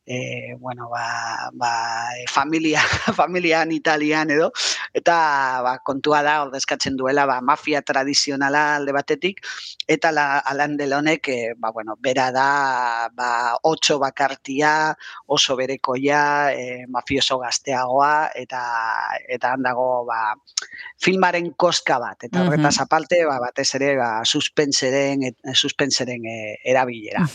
[0.07, 2.81] e, bueno, ba, ba, e, familia,
[3.21, 4.53] familian italian edo,
[4.95, 9.43] eta ba, kontua da, ordezkatzen duela, ba, mafia tradizionala alde batetik,
[9.91, 14.95] eta la, alan delonek, e, ba, bueno, bera da, ba, otxo bakartia,
[15.27, 18.63] oso berekoia, e, mafioso gazteagoa, eta
[19.27, 20.37] eta handago, ba,
[21.03, 27.27] filmaren koska bat, eta horretaz aparte, ba, batez ere, ba, suspenseren, suspenseren e, erabilera.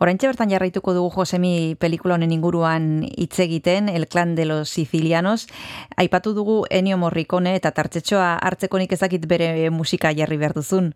[0.00, 5.48] Horentxe bertan jarraituko dugu Josemi pelikula honen inguruan hitz egiten, El clan de los sicilianos,
[5.96, 10.92] aipatu dugu Ennio Morricone eta tartxetxoa hartzeko nik ezakit bere musika jarri behar duzun.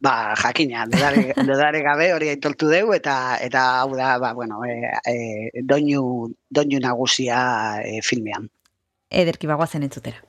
[0.00, 4.78] Ba, jakina, dudare gabe hori aitoltu deu eta eta hau da, ba, bueno, e,
[5.10, 8.48] e, doinu, doinu nagusia e, filmean.
[9.10, 10.27] Ederki bagoazen entzutera.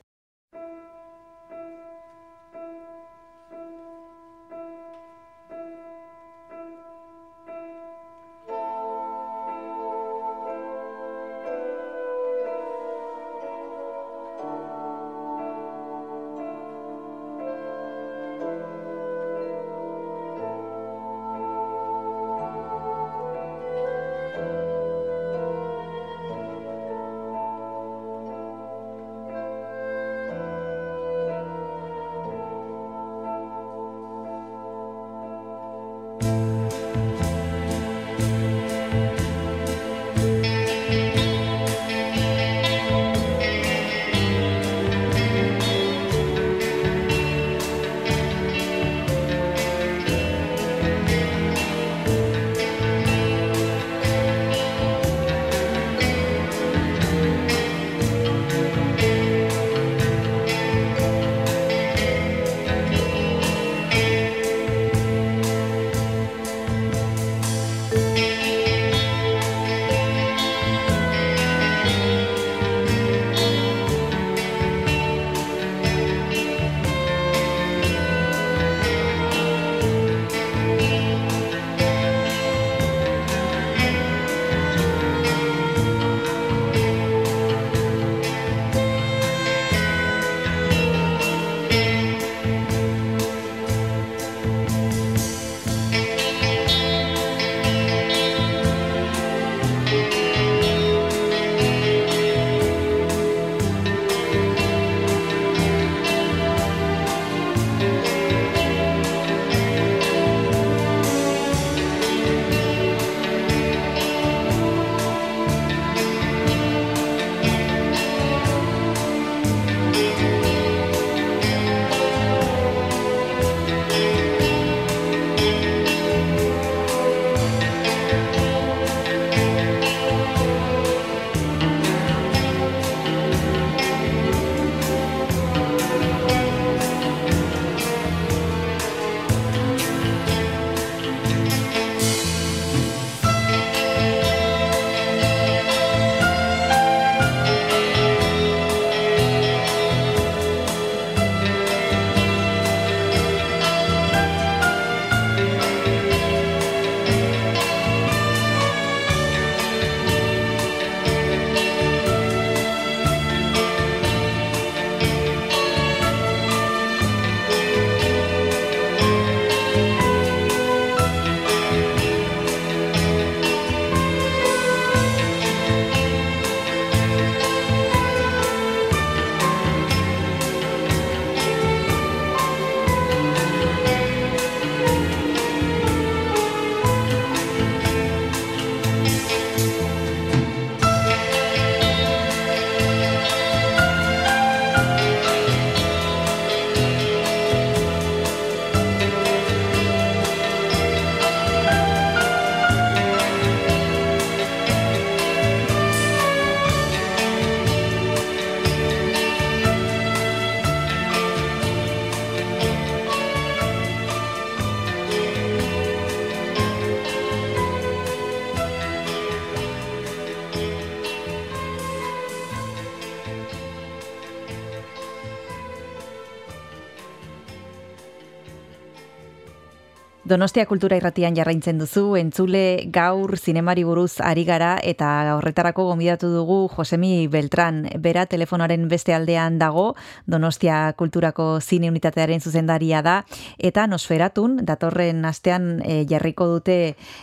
[230.30, 236.58] Donostia Kultura Irratian jarraintzen duzu, entzule gaur zinemari buruz ari gara eta horretarako gomidatu dugu
[236.70, 239.96] Josemi Beltran, bera telefonaren beste aldean dago,
[240.30, 243.16] Donostia Kulturako zine unitatearen zuzendaria da,
[243.58, 246.76] eta nosferatun, datorren astean e, jarriko dute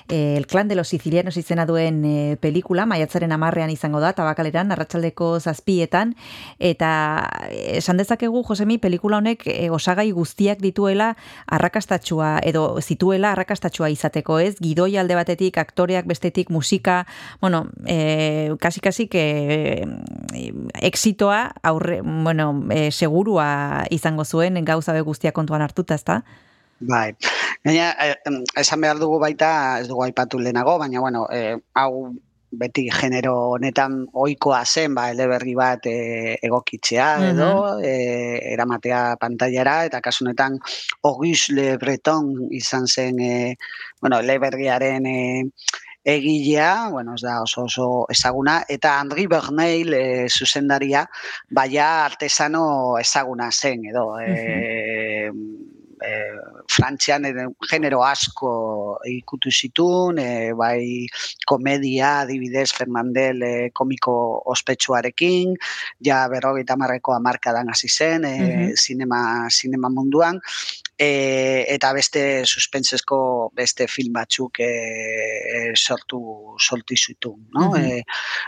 [0.10, 4.76] e, El Clan de los Sicilianos izena duen e, pelikula, maiatzaren amarrean izango da, tabakaleran,
[4.76, 6.18] arratsaldeko zazpietan,
[6.60, 6.91] eta
[7.80, 11.14] esan dezakegu, Josemi, pelikula honek e, osagai guztiak dituela
[11.47, 14.57] arrakastatxua edo zituela arrakastatxua izateko, ez?
[14.59, 17.05] Gidoi alde batetik, aktoreak bestetik, musika,
[17.41, 19.85] bueno, e, kasi kasi e,
[20.81, 26.23] exitoa aurre, bueno, e, segurua izango zuen gauza be guztia kontuan hartuta, ezta?
[26.79, 27.15] Bai,
[27.65, 27.93] gaina,
[28.55, 32.13] esan behar dugu baita, ez dugu aipatu lehenago, baina, bueno, eh, hau
[32.60, 37.49] beti genero honetan ohikoa zen ba eleberri bat e, egokitzea edo
[37.80, 37.93] e,
[38.53, 40.60] eramatea pantailara eta kasu honetan
[41.03, 43.55] Auguste Le Breton izan zen e,
[44.01, 45.20] bueno eleberriaren e,
[46.08, 51.01] egilea, bueno, ez da oso oso ezaguna, eta Andri Berneil e, zuzendaria,
[51.51, 52.62] baia artesano
[53.01, 55.28] ezaguna zen, edo, e,
[56.03, 56.11] e,
[56.69, 57.25] frantzian
[57.69, 58.51] genero asko
[59.09, 61.07] ikutu zitun, e, bai
[61.47, 64.15] komedia, adibidez, Fernandel e, komiko
[64.53, 65.55] ospetsuarekin,
[66.03, 69.49] ja berrogeita marreko amarkadan hasi zen, e, mm -hmm.
[69.49, 70.39] sinema, munduan,
[70.97, 74.71] e, eta beste suspensesko beste film batzuk e,
[75.75, 76.21] sortu
[76.57, 77.71] sortu zitu, no?
[77.71, 78.01] Mm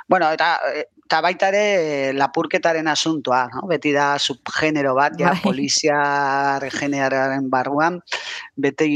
[0.09, 0.57] bueno, eta
[1.09, 3.63] eta baita ere lapurketaren asuntoa, no?
[3.69, 5.41] beti da subgenero bat, ja, bai.
[5.41, 5.97] polizia
[6.61, 7.97] regeneraren barruan,
[8.53, 8.89] beti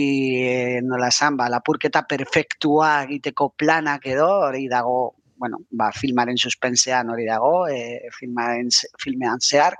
[0.46, 7.10] e, nola esan, ba, lapurketa perfektua egiteko planak edo, hori dago bueno, ba, filmaren suspensean
[7.10, 8.70] hori dago, e, filmaren,
[9.02, 9.78] filmean zehar,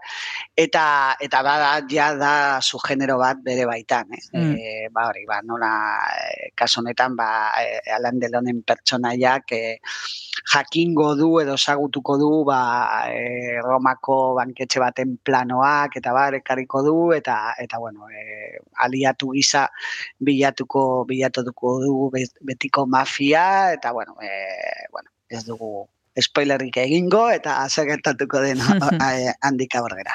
[0.56, 4.24] eta eta bada ja da su genero bat bere baitan, eh?
[4.34, 4.54] Mm.
[4.58, 5.74] E, ba, hori, ba, nola,
[6.14, 7.30] e, kaso honetan, ba,
[7.62, 9.64] e, Alan Delonen pertsonaiak e,
[10.52, 12.60] jakingo du edo sagutuko du ba,
[13.10, 19.68] e, Romako banketxe baten planoak eta bar ekarriko du eta eta bueno, e, aliatu gisa
[20.20, 21.96] bilatuko bilatuko du
[22.42, 24.30] betiko mafia eta bueno, e,
[24.92, 25.90] bueno, や、でも、
[26.22, 28.62] spoilerrik egingo eta azagertatuko den
[29.46, 30.14] handik aurrera.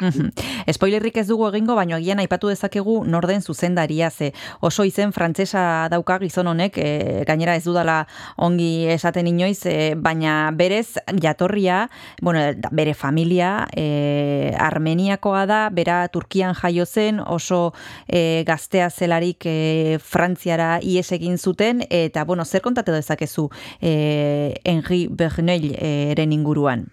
[0.70, 6.18] Spoilerrik ez dugu egingo, baina agian aipatu dezakegu norden zuzendaria ze oso izen frantsesa dauka
[6.22, 11.88] gizon honek, e, gainera ez dudala ongi esaten inoiz, e, baina berez jatorria,
[12.22, 17.72] bueno, bere familia e, armeniakoa da, bera Turkian jaio zen, oso
[18.06, 23.48] e, gaztea zelarik e, frantziara ies egin zuten, eta bueno, zer kontatu dezakezu
[23.80, 25.72] e, Henri Bernel
[26.14, 26.86] eren inguruan.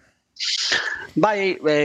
[1.15, 1.75] Bai, e,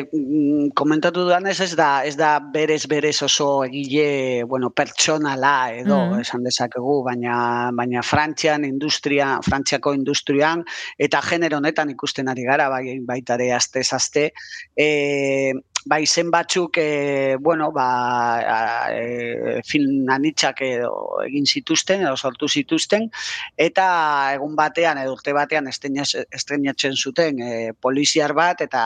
[0.74, 6.24] komentatu duan ez da, ez da berez berez oso egile, bueno, pertsonala edo mm.
[6.24, 7.36] esan dezakegu, baina
[7.78, 10.64] baina Frantzian industria, Frantziako industrian
[10.98, 14.32] eta genero honetan ikusten ari gara bai baita ere aste aste,
[14.74, 15.54] eh
[15.86, 20.92] bai zen batzuk e, bueno, ba, e, film anitzak edo
[21.24, 23.08] egin zituzten edo sortu zituzten
[23.56, 23.86] eta
[24.34, 28.82] egun batean edo urte batean estrenatzen zuten e, poliziar bat eta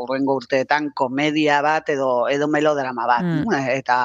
[0.00, 3.58] urrengo urteetan komedia bat edo edo melodrama bat mm.
[3.76, 3.98] eta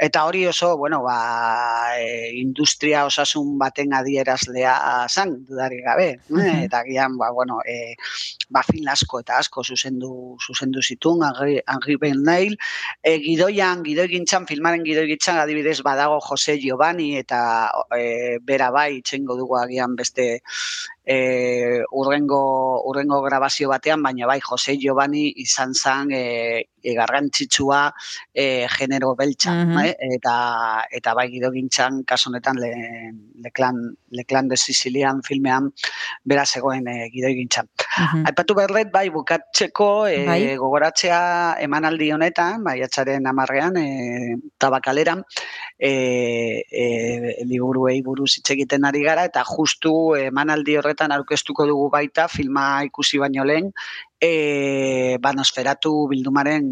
[0.00, 6.82] eta hori oso bueno ba, e, industria osasun baten adierazlea zan dudari gabe mm eta
[6.84, 7.94] gian ba, bueno, e,
[8.50, 11.22] ba, film asko eta asko zuzendu, zuzendu zitun
[11.66, 12.56] Henri Ben Nail,
[13.02, 17.42] e, gidoian, gidoi gintzan, filmaren gidoi gintzan, adibidez badago Jose Giovanni eta
[17.96, 20.30] e, bera bai, txengo dugu agian beste
[21.04, 27.80] e, urrengo, urrengo grabazio batean, baina bai Jose Giovanni izan zan e, e, garrantzitsua
[28.34, 29.88] e, genero beltza, bai?
[30.16, 32.72] eta, eta bai gido gintzan, kasonetan le,
[33.44, 33.80] leklan,
[34.10, 35.70] leklan de Sicilian filmean
[36.24, 37.68] bera zegoen e, gidoi gintzan.
[38.28, 40.40] Aipatu berret, bai, bukatzeko e, bai.
[40.60, 41.20] gogoratzea
[41.64, 45.24] emanaldi honetan, bai, atxaren amarrean, e, tabakaleran,
[45.78, 45.92] e,
[46.70, 46.86] e,
[47.48, 52.82] liburuei buruz hitz egiten ari gara, eta justu emanaldi horret horretan aurkeztuko dugu baita filma
[52.84, 53.70] ikusi baino lehen
[54.20, 56.66] e, banosferatu bildumaren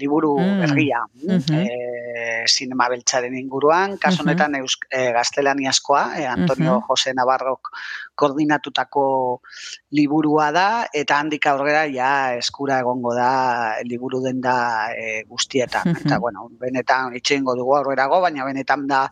[0.00, 0.60] liburu mm.
[0.62, 1.66] berria mm -hmm.
[1.68, 4.86] e, sinema beltzaren inguruan kaso honetan mm -hmm.
[4.90, 7.70] e, gaztelaniazkoa e, Antonio mm Jose Navarrok
[8.14, 9.40] koordinatutako
[9.90, 16.18] liburua da eta handik aurrera ja eskura egongo da liburu den da e, guztietan eta
[16.18, 19.08] bueno benetan itxengo dugu aurrerago baina benetan da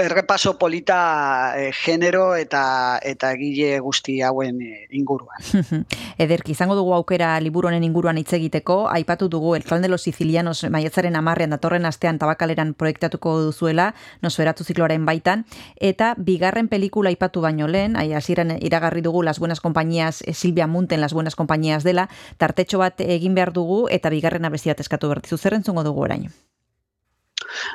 [0.00, 5.38] errepaso polita e, genero eta eta egile guzti hauen e, inguruan.
[6.24, 10.02] Ederki, izango dugu aukera liburu honen inguruan hitz egiteko, aipatu dugu El Clan de los
[10.02, 15.44] Sicilianos maiatzaren amarrean datorren astean tabakaleran proiektatuko duzuela, nosferatu zikloaren baitan,
[15.76, 20.66] eta bigarren pelikula aipatu baino lehen, ai, hasieran iragarri dugu Las Buenas Compañías, eh, Silvia
[20.66, 25.08] Munten Las Buenas Compañías dela, tartetxo bat egin behar dugu, eta bigarren abesti bat eskatu
[25.08, 26.30] bertizu, zer entzungo dugu orain?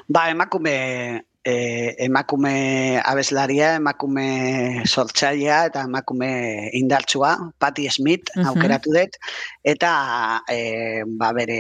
[0.07, 6.30] Ba, emakume e, emakume abeslaria, emakume sortzailea eta emakume
[6.74, 9.18] indartsua, Patti Smith uh aukeratu dut,
[9.64, 9.93] eta
[10.50, 11.60] e, ba, bere,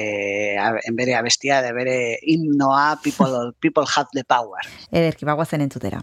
[0.97, 4.65] bere abestia, de bere himnoa People, people Have the Power.
[4.91, 6.01] Ederki, bagoazen entzutera.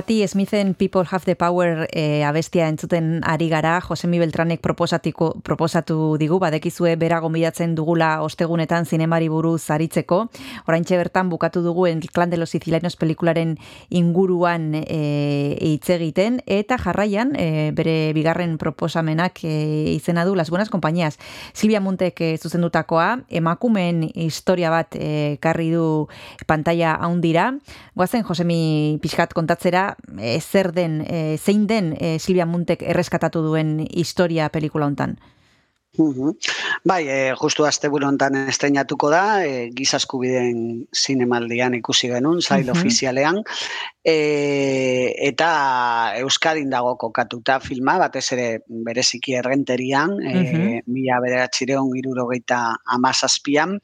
[0.00, 6.16] Pati Smithen People Have the Power e, abestia entzuten ari gara, Josemi Beltranek proposatiko, proposatu
[6.16, 10.22] digu, badekizue bera gombidatzen dugula ostegunetan zinemari buruz aritzeko.
[10.64, 13.58] Oraintxe bertan bukatu dugu en Clan de los Sicilianos pelikularen
[13.90, 20.70] inguruan e, hitz egiten eta jarraian e, bere bigarren proposamenak e, izena du Las Buenas
[20.70, 21.18] Compañías.
[21.52, 26.08] Silvia Muntek e, zuzendutakoa, emakumeen historia bat e, karri du
[26.46, 27.50] pantalla haundira.
[27.94, 33.78] Goazen Josemi pixkat kontatzera e, zer den, e, zein den e, Silvia Muntek erreskatatu duen
[33.90, 35.18] historia pelikula hontan?
[36.84, 43.42] Bai, e, justu azte hontan estrenatuko da, e, gizaskubiden zinemaldian ikusi genuen, zail ofizialean,
[44.04, 53.80] e, eta Euskadin dago kokatuta filma, batez ere bereziki errenterian, e, mila bederatxireon irurogeita amazazpian,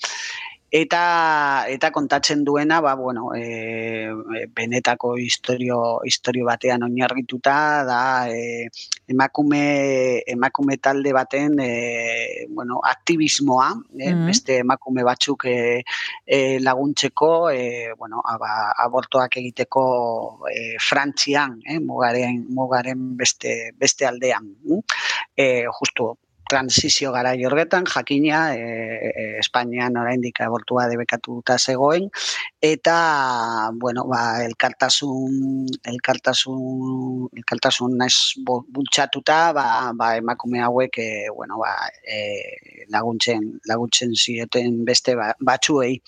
[0.76, 4.10] eta eta kontatzen duena ba bueno e,
[4.56, 8.68] benetako historio historio batean oinarrituta da e,
[9.08, 11.70] emakume emakume talde baten e,
[12.50, 15.56] bueno aktivismoa e, beste emakume batzuk e,
[16.26, 18.52] e, laguntzeko e, bueno ba,
[18.84, 19.86] abortoak egiteko
[20.52, 24.52] e, Frantzian e, mugaren mugaren beste beste aldean
[25.36, 26.12] e, justu
[26.48, 28.60] transizio gara jorgetan, jakina, e,
[29.10, 32.08] e, Espainian oraindik abortua debekatuta zegoen,
[32.62, 38.16] eta, bueno, ba, elkartasun, elkartasun, elkartasun naiz
[38.46, 46.00] bultxatuta, ba, ba, emakume hauek, e, bueno, ba, e, laguntzen, laguntzen zioten beste ba, batzuei.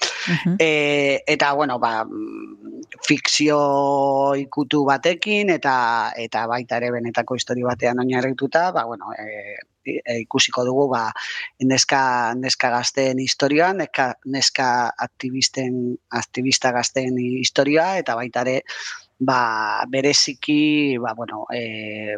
[0.58, 2.04] e, eta, bueno, ba,
[3.06, 9.58] fikzio ikutu batekin, eta eta baita ere benetako histori batean oinarrituta, ba, bueno, e,
[10.22, 11.08] ikusiko dugu ba
[11.64, 14.68] neska neska gazteen historia, neska, neska
[15.08, 18.62] aktivisten aktivista gazteen historia eta baita ere
[19.18, 22.14] ba bereziki ba bueno e,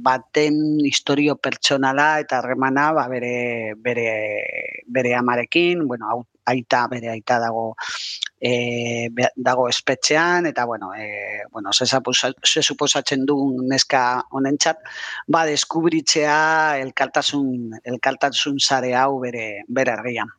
[0.00, 4.08] baten historio pertsonala eta harremana ba bere bere
[4.88, 7.74] bere amarekin bueno aita bere aita dago
[8.40, 14.78] e, dago espetxean, eta, bueno, e, bueno ze, ze suposatzen du neska honentzat,
[15.26, 20.30] ba, deskubritzea elkartasun, elkartasun zare hau bere, bere argian.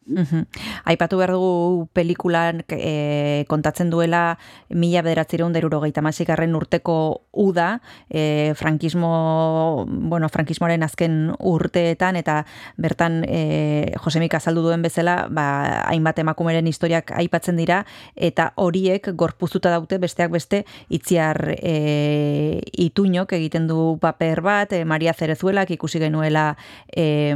[0.85, 4.37] Aipatu behar dugu pelikulan e, kontatzen duela
[4.69, 12.45] mila bederatzireun deruro masikarren urteko uda, e, frankismo, bueno, frankismoaren azken urteetan, eta
[12.77, 17.85] bertan e, Josemik azaldu duen bezala, ba, hainbat emakumeren historiak aipatzen dira,
[18.15, 25.13] eta horiek gorpuzuta daute besteak beste itziar e, ituñok egiten du paper bat, e, Maria
[25.13, 27.35] Zerezuelak ikusi genuela e,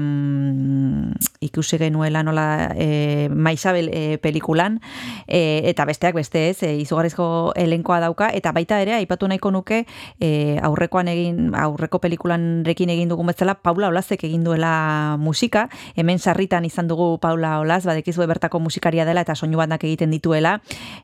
[1.42, 4.80] ikusi genuela nola e, Maisabel e, pelikulan
[5.28, 9.84] e, eta besteak beste ez, e, izugarrizko elenkoa dauka, eta baita ere, aipatu nahiko nuke
[10.20, 16.20] e, aurrekoan egin, aurreko pelikulan rekin egin dugun bezala, Paula Olazek egin duela musika, hemen
[16.20, 20.43] sarritan izan dugu Paula Olaz, badekizu bertako musikaria dela eta soinu bandak egiten dituela,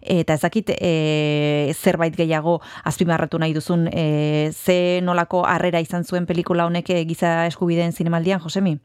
[0.02, 6.26] eta ez dakit e, zerbait gehiago azpimarratu nahi duzun e, ze nolako harrera izan zuen
[6.26, 8.80] pelikula honek e, giza eskubideen zinemaldian, Josemi?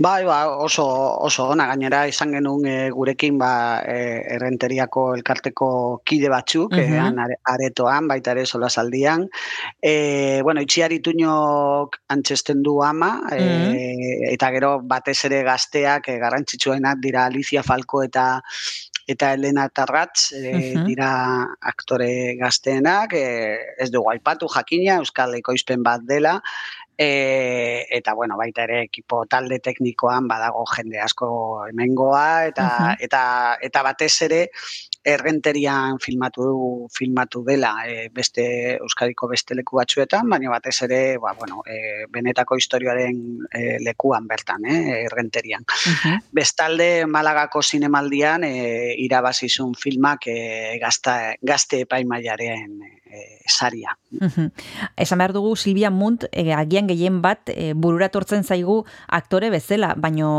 [0.00, 0.84] Bai, ba, oso,
[1.26, 3.50] oso ona gainera izan genuen e, gurekin ba,
[3.84, 3.96] e,
[4.36, 5.68] errenteriako elkarteko
[6.08, 7.34] kide batzuk, uh -huh.
[7.52, 9.28] aretoan, baita ere sola saldian.
[9.82, 16.98] E, bueno, itxiari tuñok antxesten du ama, e, eta gero batez ere gazteak e, garrantzitsuenak
[16.98, 18.42] dira Alicia Falco eta
[19.10, 21.10] eta Elena Tarratz e, dira
[21.72, 23.24] aktore gazteenak, e,
[23.82, 26.36] ez dugu aipatu jakina, Euskal Ekoizpen bat dela,
[27.00, 31.30] e, eta bueno, baita ere ekipo talde teknikoan badago jende asko
[31.70, 32.66] hemengoa eta,
[33.00, 33.22] eta,
[33.66, 34.40] eta batez ere
[35.04, 38.44] errenterian filmatu du filmatu dela e, beste
[38.76, 44.66] euskadiko beste leku batzuetan, baina batez ere, ba, bueno, e, benetako historiaren e, lekuan bertan,
[44.68, 45.64] eh, errenterian.
[46.32, 53.96] Bestalde Malagako zinemaldian e, irabazizun filmak e, gazta, gazte epaimaiaren e, saria.
[54.96, 60.30] Esan behar dugu Silvia Munt e, agian gehien bat e, bururatortzen zaigu aktore bezala, baino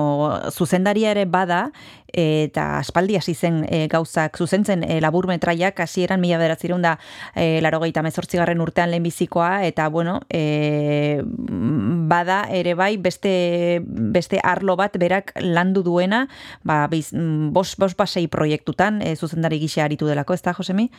[0.51, 1.69] zuzendaria ere bada
[2.11, 6.97] eta aspaldi hasi zen e, gauzak zuzentzen e, labur metraiak hasieran mila bederatzireun da
[7.35, 14.97] e, laro mezortzigarren urtean lehenbizikoa eta bueno e, bada ere bai beste, beste arlo bat
[14.97, 16.27] berak landu duena
[16.63, 17.11] ba, biz,
[17.51, 20.89] bos, bos pasei proiektutan e, zuzendari gisa aritu delako, ez da Josemi?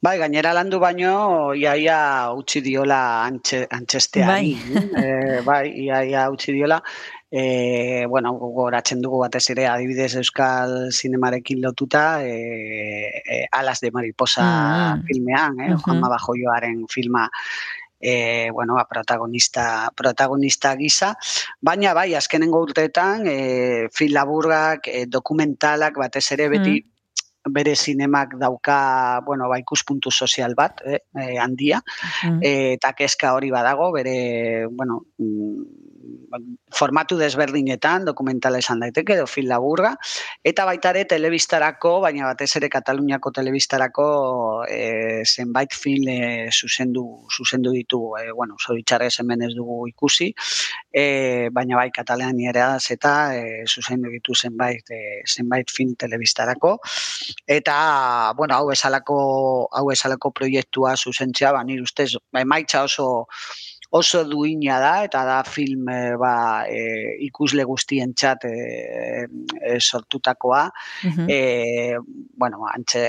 [0.00, 4.52] Bai, gainera landu baino, iaia utzi diola antxe, antxesteari.
[4.54, 4.82] Bai.
[5.02, 5.06] e,
[5.48, 6.78] bai, iaia utzi diola.
[7.30, 14.44] e, bueno, gogoratzen dugu batez ere adibidez Euskal Zinemarekin lotuta, e, e, Alas de Mariposa
[14.46, 15.02] mm.
[15.08, 15.82] filmean, eh, uh -huh.
[15.82, 17.28] Juanma Bajoioaren filma,
[18.00, 21.16] e, bueno, ba, protagonista, protagonista gisa,
[21.60, 26.97] baina bai, azkenengo urteetan, e, film laburrak, e, dokumentalak batez ere beti, mm
[27.54, 31.82] bere sinemak dauka, bueno, ba, ikuspuntu sozial bat, eh, eh handia,
[32.24, 32.40] mm.
[32.42, 35.88] eta kezka hori badago, bere, bueno, mm,
[36.70, 39.94] formatu desberdinetan, dokumentala esan daiteke, edo fil laburga,
[40.44, 44.08] eta baita ere telebistarako, baina batez ere Kataluniako telebistarako
[44.68, 46.18] e, zenbait film e,
[46.52, 50.30] zuzendu, zuzendu ditu, e, bueno, zoritxarrez hemen ez dugu ikusi,
[50.92, 56.78] e, baina bai Katalania eta e, zuzendu ditu zenbait, e, zenbait film telebistarako,
[57.46, 63.26] eta, bueno, hau esalako, hau esalako proiektua zuzentzea, ba, nire ustez, ba, emaitza oso,
[63.90, 68.56] oso duina da eta da film e, ba, e, ikusle guztien txat e,
[69.62, 70.66] e, sortutakoa.
[71.28, 71.96] e,
[72.36, 73.04] bueno, antxe,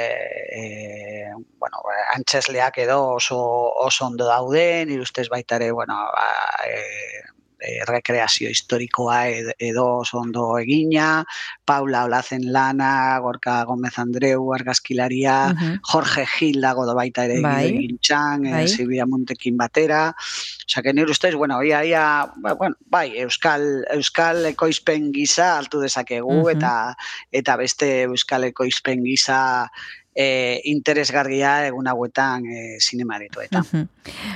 [0.55, 1.83] e, bueno,
[2.15, 3.39] antxesleak edo oso,
[3.87, 6.29] oso ondo daude, nire ustez baita ere, bueno, ba,
[6.67, 11.25] e, e, rekreazio historikoa edo oso ondo egina,
[11.65, 15.53] Paula Olazen Lana, Gorka Gomez Andreu, argazkilaria,
[15.91, 17.71] Jorge Gil dago da baita ere bai.
[17.77, 18.67] gintzan, eh, bai.
[18.67, 20.15] Silvia Montekin batera,
[20.69, 25.79] Osa, que nire ustez, bueno, ia, ia, ba, bueno, bai, Euskal, Euskal ekoizpen gisa altu
[25.81, 26.95] dezakegu, eta,
[27.31, 29.39] eta beste Euskal ekoizpen gisa
[30.19, 33.61] e, interesgarria egun hauetan e, eta.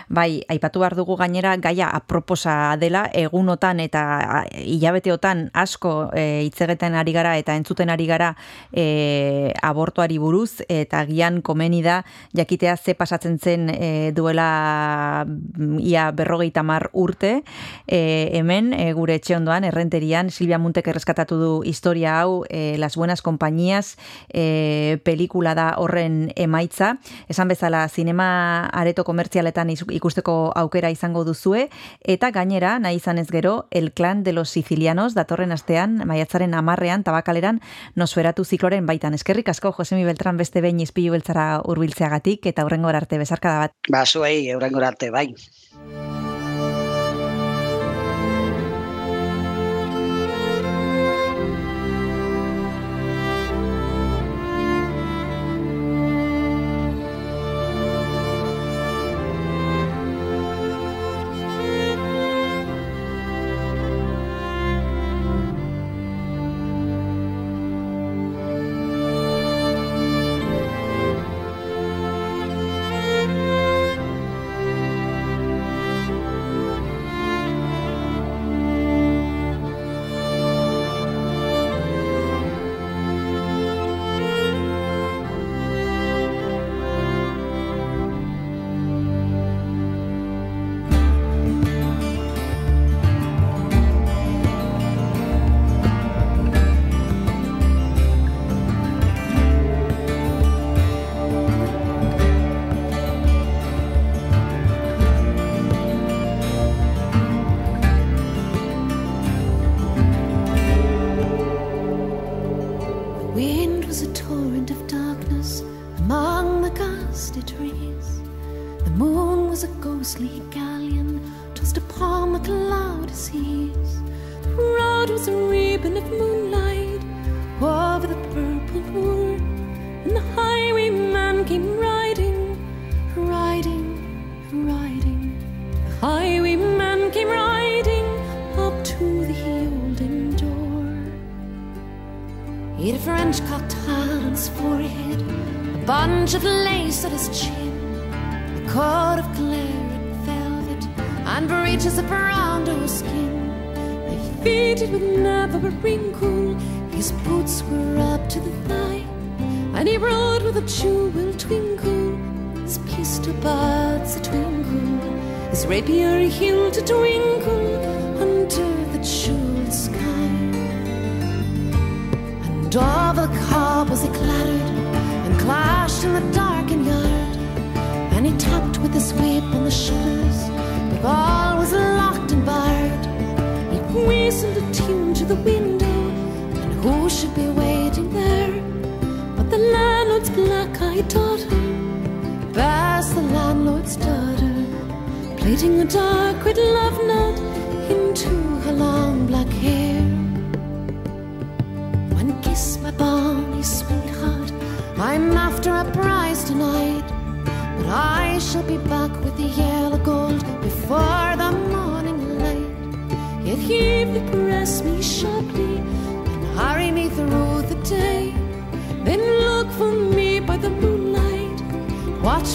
[0.08, 7.12] Bai, aipatu behar dugu gainera gaia aproposa dela egunotan eta hilabeteotan asko e, itzegeten ari
[7.12, 8.36] gara eta entzuten ari gara
[8.72, 12.04] e, abortuari buruz eta gian komeni da
[12.38, 17.42] jakitea ze pasatzen zen e, duela mm, ia berrogeita mar urte
[17.88, 22.96] e, hemen e, gure etxe ondoan errenterian Silvia Muntek erreskatatu du historia hau e, Las
[22.96, 23.98] Buenas Compañías
[24.30, 26.98] e, pelikula da horren emaitza.
[27.28, 31.70] Esan bezala, zinema areto komertzialetan ikusteko aukera izango duzue,
[32.02, 37.04] eta gainera, nahi izan ez gero, El Clan de los Sicilianos, datorren astean, maiatzaren amarrean,
[37.04, 37.62] tabakaleran,
[37.96, 39.14] nosferatu zikloren baitan.
[39.14, 43.78] Eskerrik asko, Josemi Beltran beste behin izpilu beltzara urbiltzeagatik, eta hurrengor arte, bezarka da bat.
[43.90, 45.32] Ba, zuei, hurrengor arte, bai.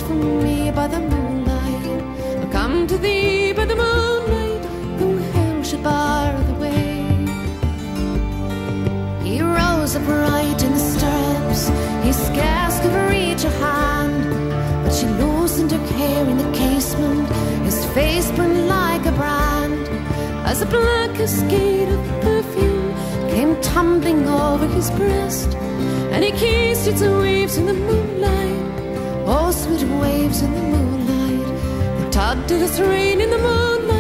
[0.08, 2.02] For me by the moonlight.
[2.40, 4.64] I'll come to thee by the moonlight,
[4.98, 7.04] who hell should bar the way.
[9.22, 11.62] He rose upright in the stirrups,
[12.04, 14.22] he scarce could reach a hand,
[14.82, 17.28] but she loosened her hair in the casement,
[17.66, 19.86] his face burned like a brand,
[20.50, 22.88] as a black cascade of perfume
[23.34, 25.50] came tumbling over his breast,
[26.12, 28.57] and he kissed its waves in the moonlight,
[30.00, 31.46] waves in the moonlight,
[31.98, 33.97] that tugged at his rein in the moonlight,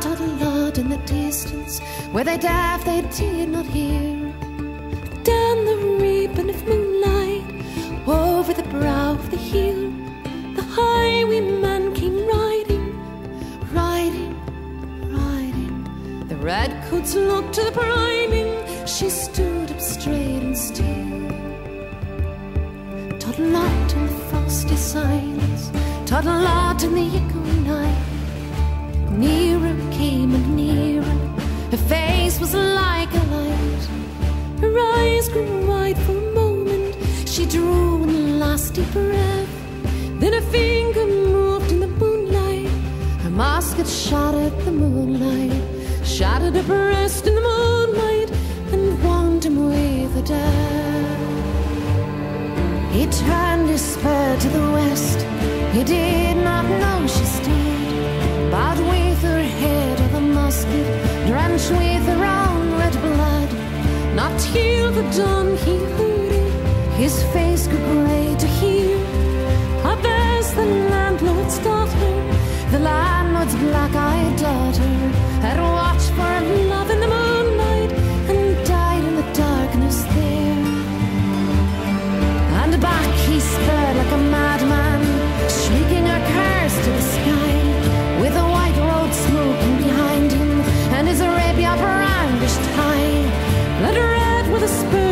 [0.00, 1.80] Toddlot, toddlot, in the distance,
[2.12, 4.12] where they deaf, they did not hear.
[5.22, 7.44] Down the ribbon of moonlight,
[8.06, 9.90] over the brow of the hill,
[10.54, 12.86] the highwayman came riding,
[13.72, 14.34] riding,
[15.10, 16.28] riding.
[16.28, 20.86] The redcoats looked to the priming, she stood up straight and still.
[23.18, 25.70] Toddlot in the frosty silence,
[26.04, 28.05] toddlot in the echoing night.
[29.16, 31.18] Nearer came and nearer,
[31.70, 33.84] her face was like a light.
[34.60, 36.94] Her eyes grew wide for a moment,
[37.26, 39.48] she drew one last deep breath.
[40.20, 42.68] Then a finger moved in the moonlight,
[43.22, 45.62] her musket shot at the moonlight,
[46.04, 48.30] shattered her breast in the moonlight,
[48.72, 51.16] and warmed him with a death.
[52.92, 55.20] He turned his spur to the west.
[55.72, 59.05] He did not know she stood, bowed with
[60.46, 60.86] musket,
[61.26, 63.50] drenched with her own red blood.
[64.20, 66.52] Not till the dawn he it,
[67.02, 68.96] his face grew grey to hear.
[69.90, 72.12] I best the landlord's daughter,
[72.74, 74.92] the landlord's black-eyed daughter
[75.46, 76.36] had watched for
[76.72, 77.92] love in the moonlight
[78.32, 80.64] and died in the darkness there.
[82.60, 84.85] And back he sped like a madman,
[91.08, 92.40] is a Arabia brand
[92.74, 93.82] time.
[93.82, 95.05] Let her out with a spoon.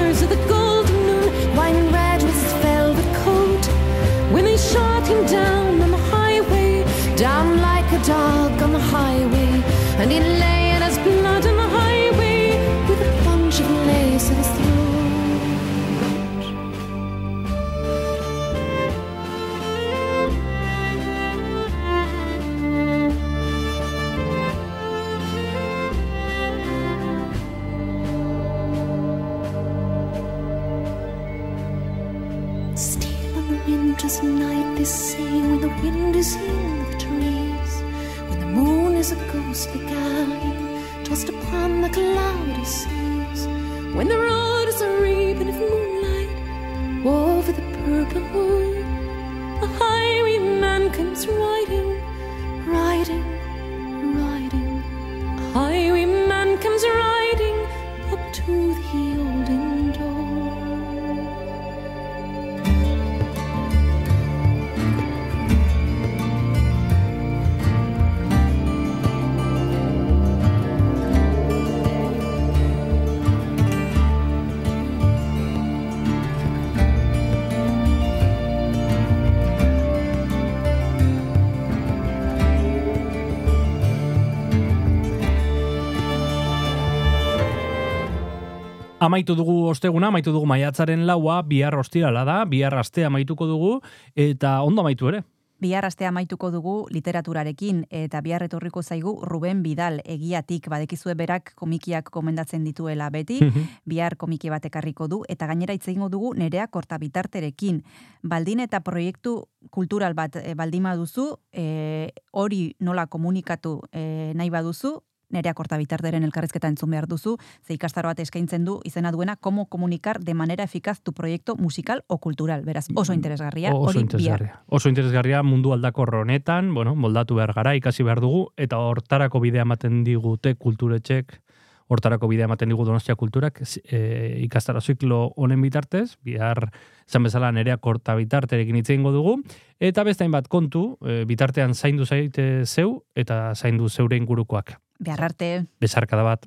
[89.05, 93.73] Amaitu dugu osteguna, amaitu dugu maiatzaren laua, bihar ostirala da, bihar astea amaituko dugu,
[94.17, 95.21] eta ondo amaitu ere.
[95.61, 102.09] Bihar astea amaituko dugu literaturarekin eta bihar etorriko zaigu Ruben Bidal egiatik badekizue berak komikiak
[102.11, 103.39] komendatzen dituela beti,
[103.85, 107.83] bihar komiki bat ekarriko du eta gainera hitz egingo dugu nerea korta bitarterekin.
[108.23, 109.37] Baldin eta proiektu
[109.71, 114.99] kultural bat e, baldin baduzu, e, hori nola komunikatu e, nahi baduzu,
[115.35, 117.37] nerea korta bitarteren elkarrizketa entzun behar duzu,
[117.67, 122.05] ze ikastaro bat eskaintzen du izena duena Como comunicar de manera eficaz tu proyecto musical
[122.07, 122.65] o cultural.
[122.65, 124.05] Beraz, oso interesgarria, Oso hori bihar.
[124.05, 124.61] interesgarria.
[124.69, 129.63] Oso interesgarria mundu aldakor honetan, bueno, moldatu behar gara, ikasi behar dugu, eta hortarako bidea
[129.63, 131.41] ematen digute kulturetxek,
[131.89, 136.71] hortarako bidea ematen digu Donostia Kulturak e, ikastaro ziklo honen bitartez, bihar
[137.07, 139.37] zan bezala nerea korta bitarterekin hitz egingo dugu,
[139.81, 144.79] eta beste hainbat kontu, e, bitartean zaindu zaite zeu, eta zaindu zeure ingurukoak.
[144.99, 145.67] Behar arte.
[145.81, 146.47] Besarkada bat.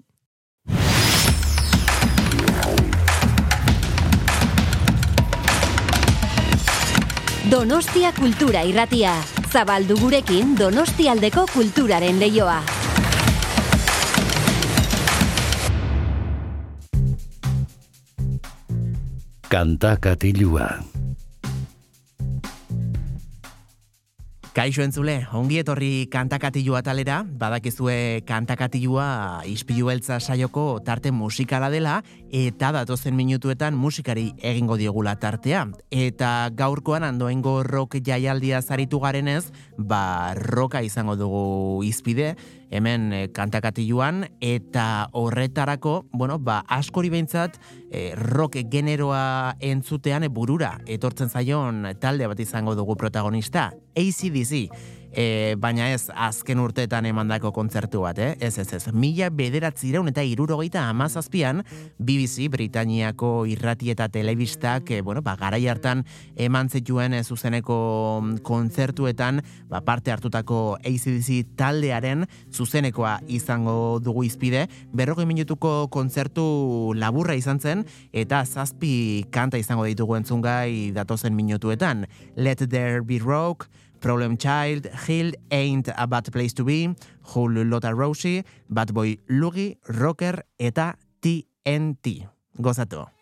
[7.47, 9.13] Donostia Kultura Irratia.
[9.47, 12.59] Zabaldu gurekin Donostialdeko kulturaren leioa.
[19.47, 20.67] Kanta katilua.
[24.57, 31.99] Kaixo entzule, ongi etorri kantakatilua talera, badakizue kantakatilua ispilu beltza saioko tarte musikala dela,
[32.33, 35.67] eta datozen minutuetan musikari egingo diogula tartea.
[35.93, 42.33] Eta gaurkoan andoengo rock jaialdia zaritu garenez, ba roka izango dugu izpide,
[42.69, 47.59] hemen e, kantakatiluan, eta horretarako, bueno, ba askori behintzat,
[47.91, 54.67] e, rock generoa entzutean e, burura etortzen zaion talde bat izango dugu protagonista, ACDC.
[55.17, 58.35] E, baina ez azken urteetan emandako kontzertu bat, eh?
[58.37, 58.91] Ez, ez, ez.
[58.93, 61.63] Mila bederatzireun eta irurogeita amazazpian
[61.97, 66.03] BBC Britaniako irrati eta telebistak, e, bueno, ba, garai hartan
[66.35, 67.77] eman zituen e, zuzeneko
[68.45, 69.41] kontzertuetan
[69.71, 74.67] ba, parte hartutako ACDC taldearen zuzenekoa izango dugu izpide.
[74.93, 77.83] Berrogei minutuko kontzertu laburra izan zen
[78.13, 82.05] eta zazpi kanta izango ditugu entzungai datozen minutuetan.
[82.37, 83.65] Let There Be Rock,
[83.99, 86.95] Problem Child, Hill Ain't a Bad Place to Be,
[87.33, 92.27] Whole Lotta Rosie, Bad Boy Lugi, Rocker eta TNT.
[92.57, 93.16] Gozatu.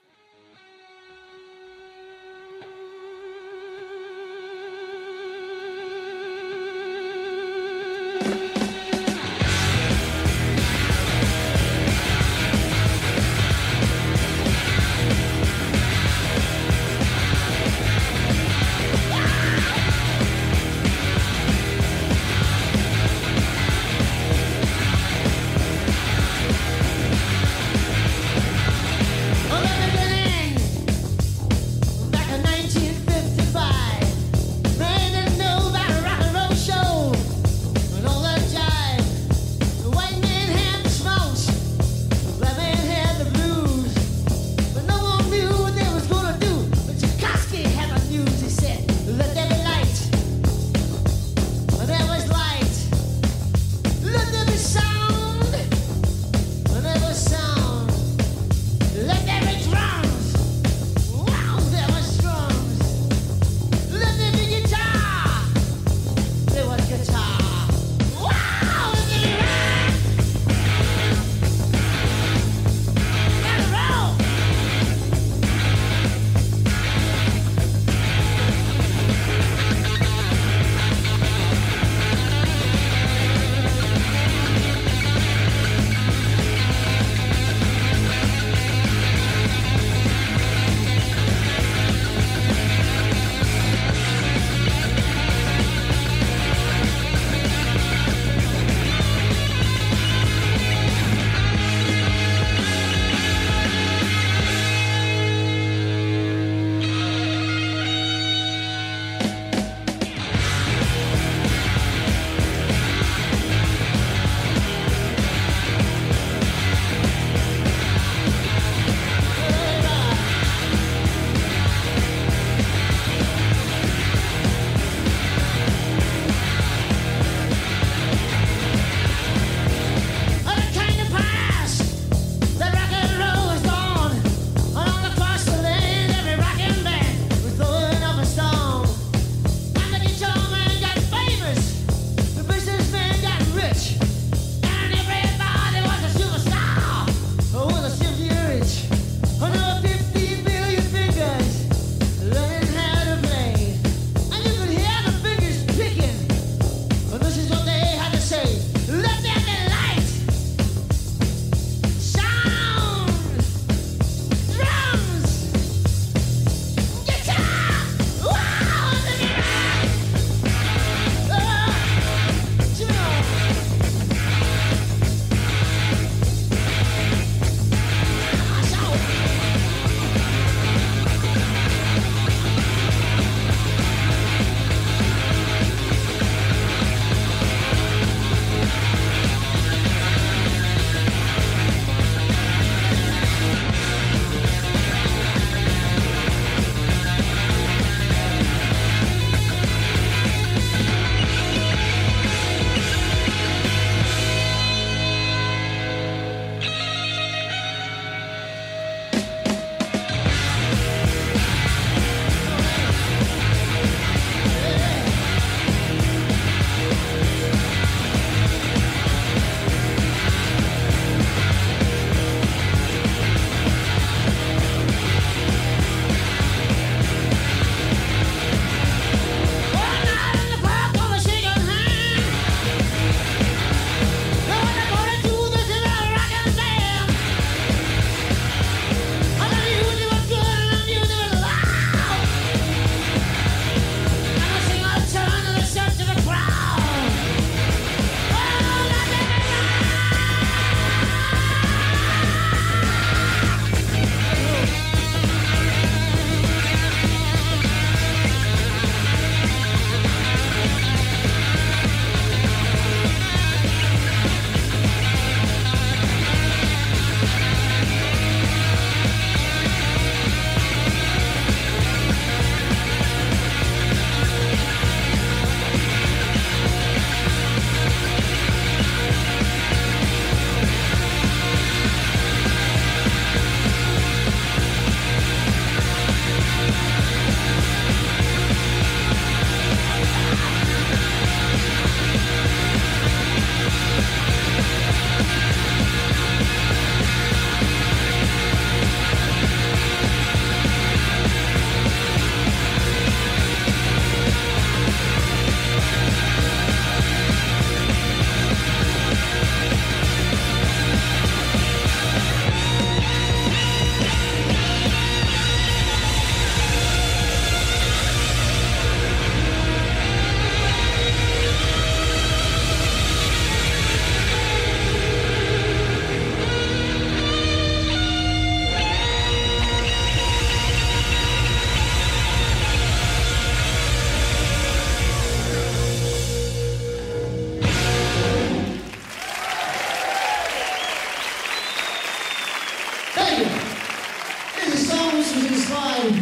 [345.36, 346.14] was inspired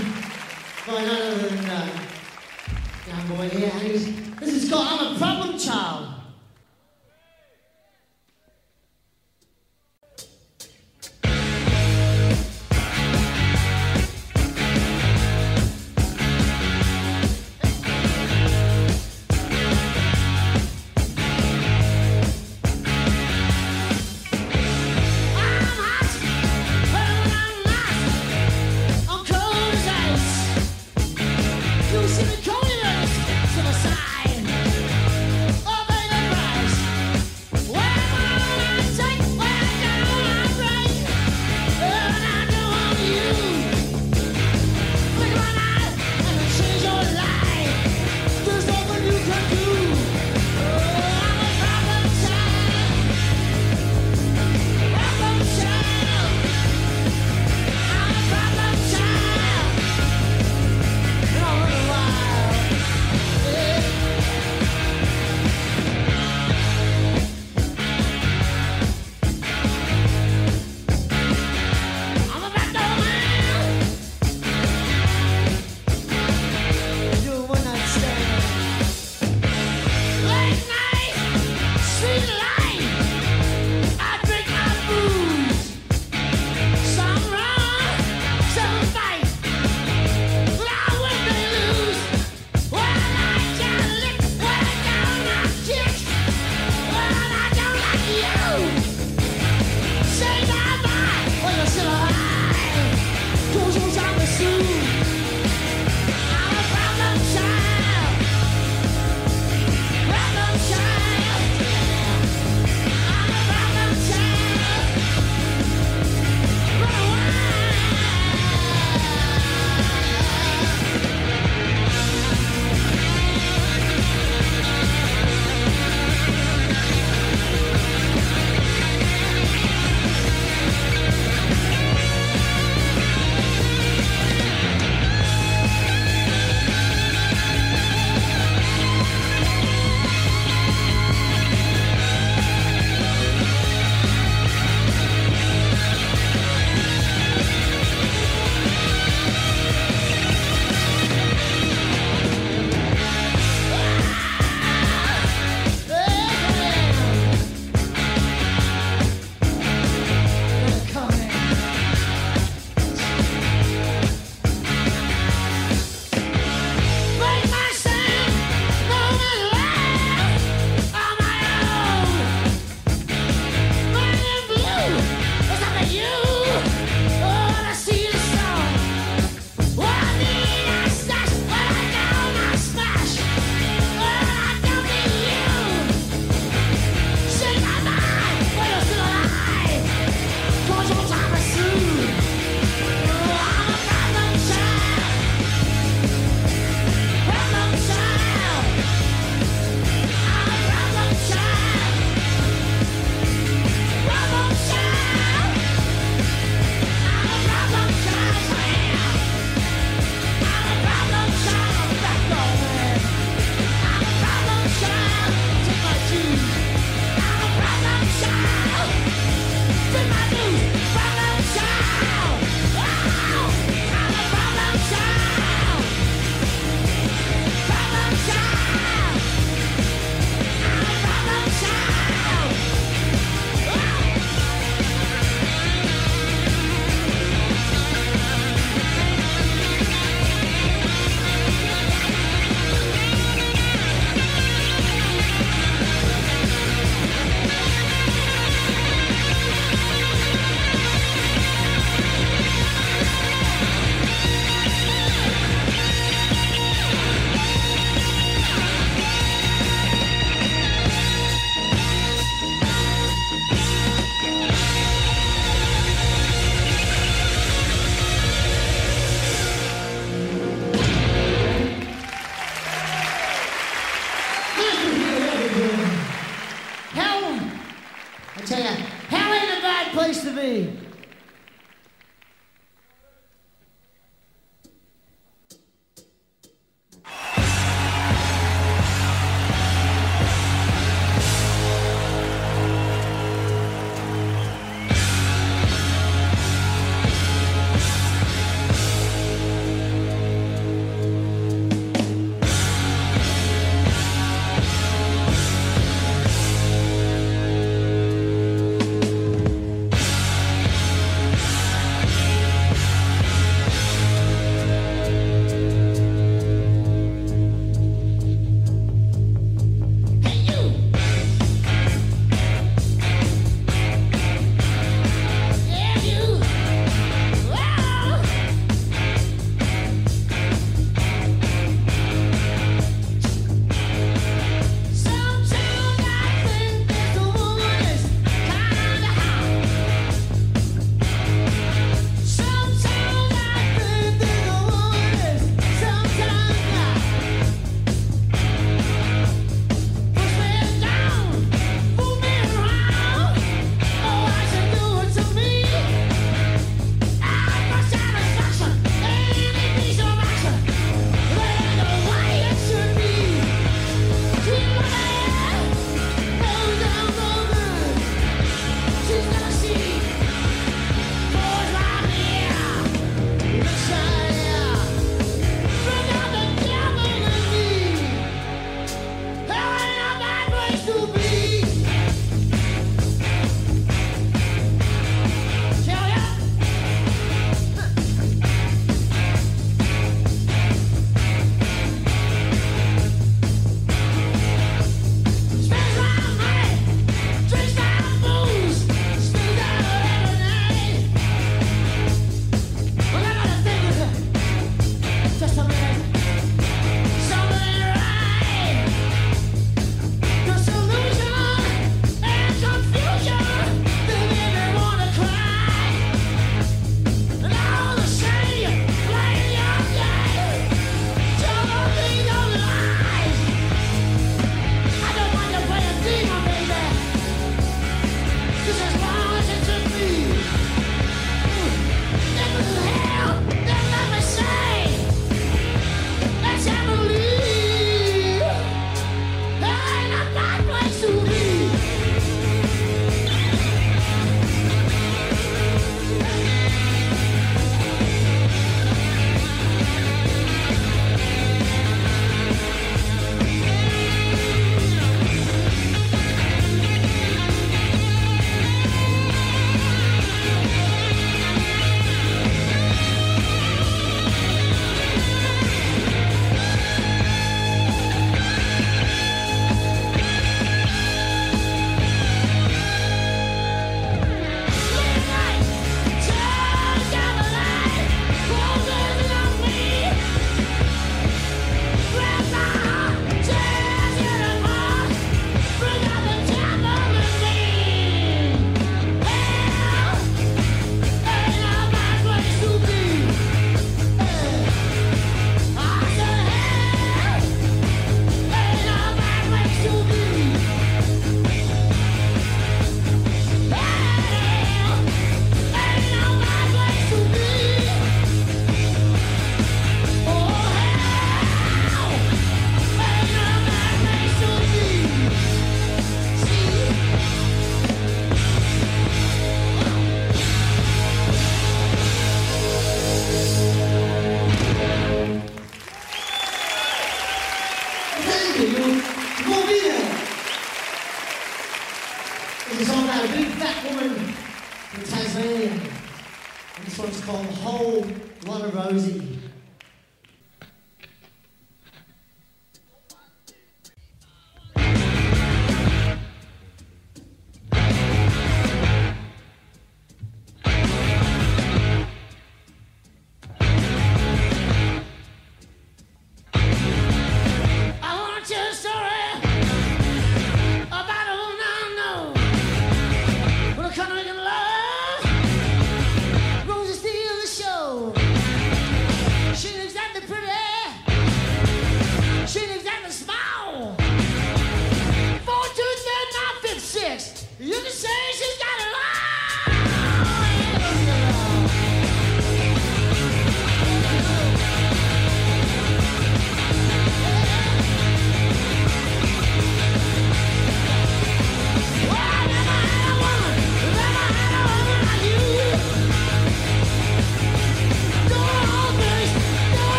[0.88, 1.88] by none other than uh,
[3.08, 3.72] young boy here.
[3.72, 3.92] And
[4.40, 6.13] this is called I'm a Problem Child.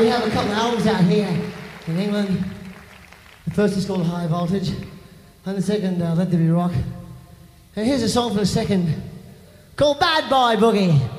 [0.00, 1.40] We have a couple of albums out here
[1.86, 2.44] in England.
[3.44, 4.70] The first is called High Voltage,
[5.46, 6.72] and the second, uh, Let There Be Rock.
[7.76, 8.92] And here's a song for the second
[9.76, 11.13] called Bad Boy Boogie.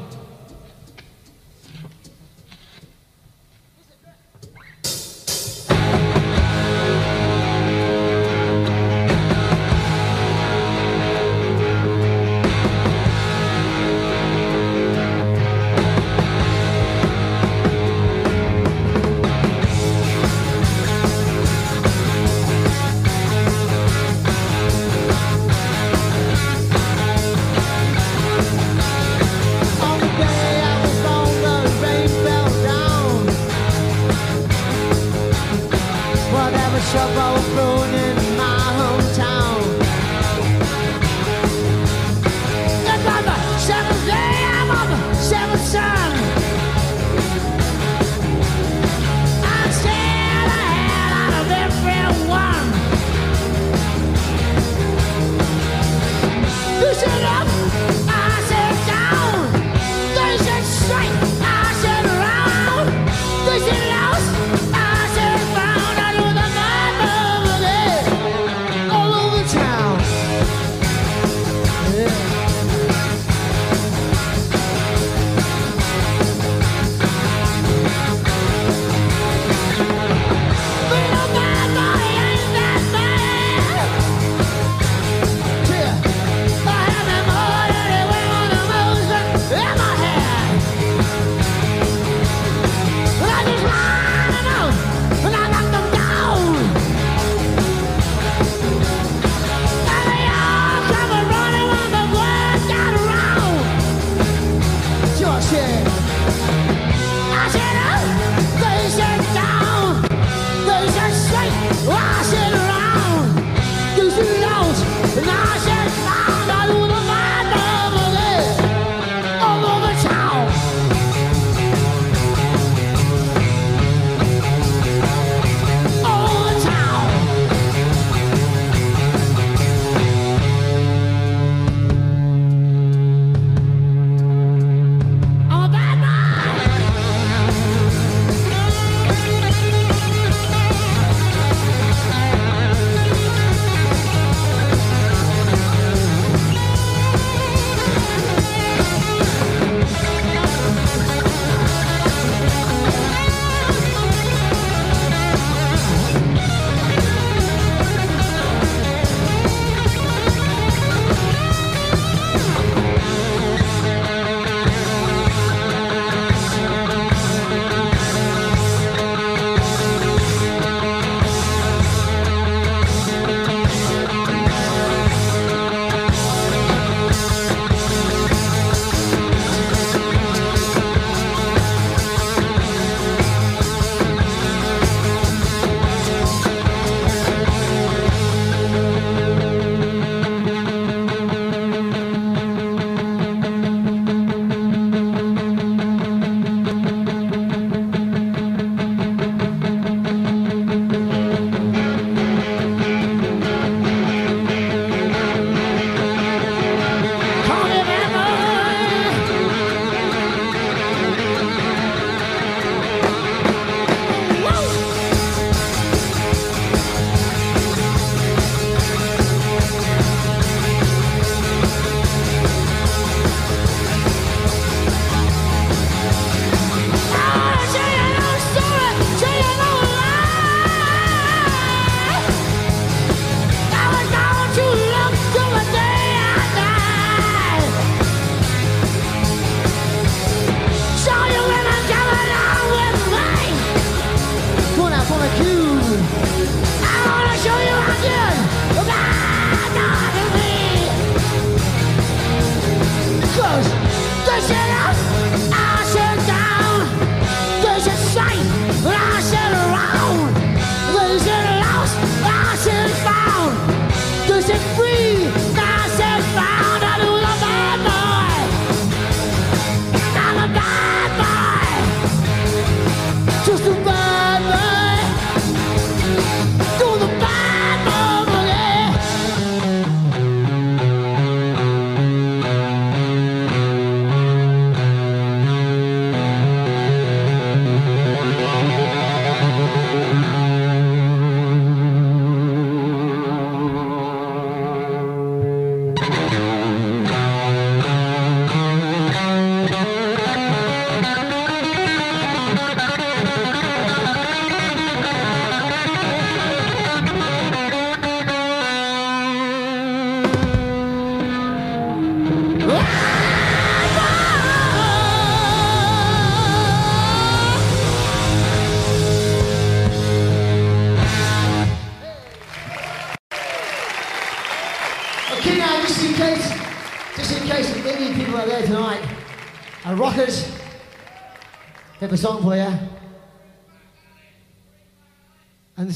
[36.96, 37.65] chaval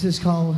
[0.02, 0.56] this is called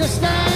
[0.00, 0.49] understand.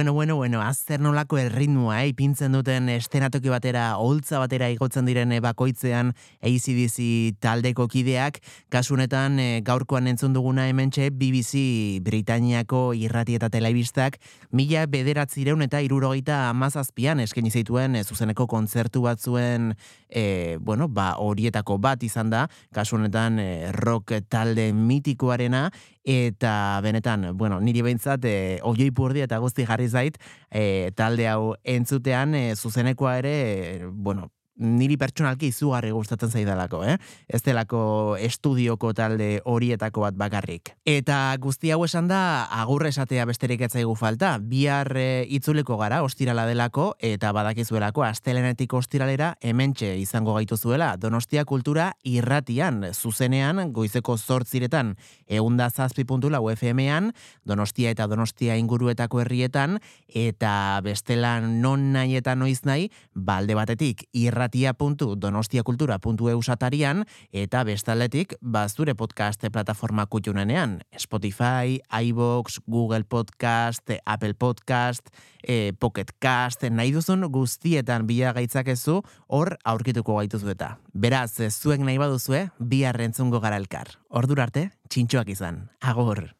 [0.00, 2.08] Bueno, bueno, bueno, azter nolako erritmoa, eh?
[2.10, 6.10] ipintzen duten estenatoki batera, holtza batera igotzen diren eh, bakoitzean
[6.42, 8.40] ACDC taldeko kideak,
[8.74, 14.18] kasunetan eh, gaurkoan entzun duguna hementxe BBC Britaniako irrati eta telebistak,
[14.50, 19.76] mila bederatzireun eta irurogeita amazazpian eskaini zituen eh, zuzeneko kontzertu batzuen,
[20.10, 25.68] eh, bueno, ba, horietako bat izan da, kasunetan eh, rock talde mitikoarena,
[26.04, 30.16] eta benetan, bueno, niri behintzat, e, oioi purdi eta guzti jarri zait,
[30.48, 34.30] e, talde hau entzutean, e, zuzenekoa ere, e, bueno,
[34.60, 36.96] niri pertsonalki izugarri gustatzen zaidalako, eh?
[37.28, 40.74] Ez delako estudioko talde horietako bat bakarrik.
[40.84, 44.36] Eta guzti hau esan da, agur esatea besterik etzaigu falta.
[44.38, 51.46] Bihar e, itzuleko gara, ostirala delako, eta badakizuelako, astelenetik ostiralera, hementxe izango gaitu zuela, Donostia
[51.48, 54.94] Kultura irratian, zuzenean, goizeko zortziretan,
[55.26, 57.12] eunda zazpi puntula UFM-ean,
[57.48, 60.52] Donostia eta Donostia inguruetako herrietan, eta
[60.84, 64.04] bestela non nahi eta noiz nahi, balde batetik
[64.50, 75.08] irratia.donostiakultura.eu satarian, eta bestaldetik, bazure podcast plataforma kutxunenean, Spotify, iVoox, Google Podcast, Apple Podcast,
[75.42, 80.78] e, Pocket Cast, nahi duzun guztietan bila gaitzakezu, hor aurkituko gaituzu eta.
[80.92, 83.98] Beraz, zuek nahi baduzue, bi arrentzungo gara elkar.
[84.10, 85.68] Ordur arte, txintxoak izan.
[85.80, 86.39] Agor!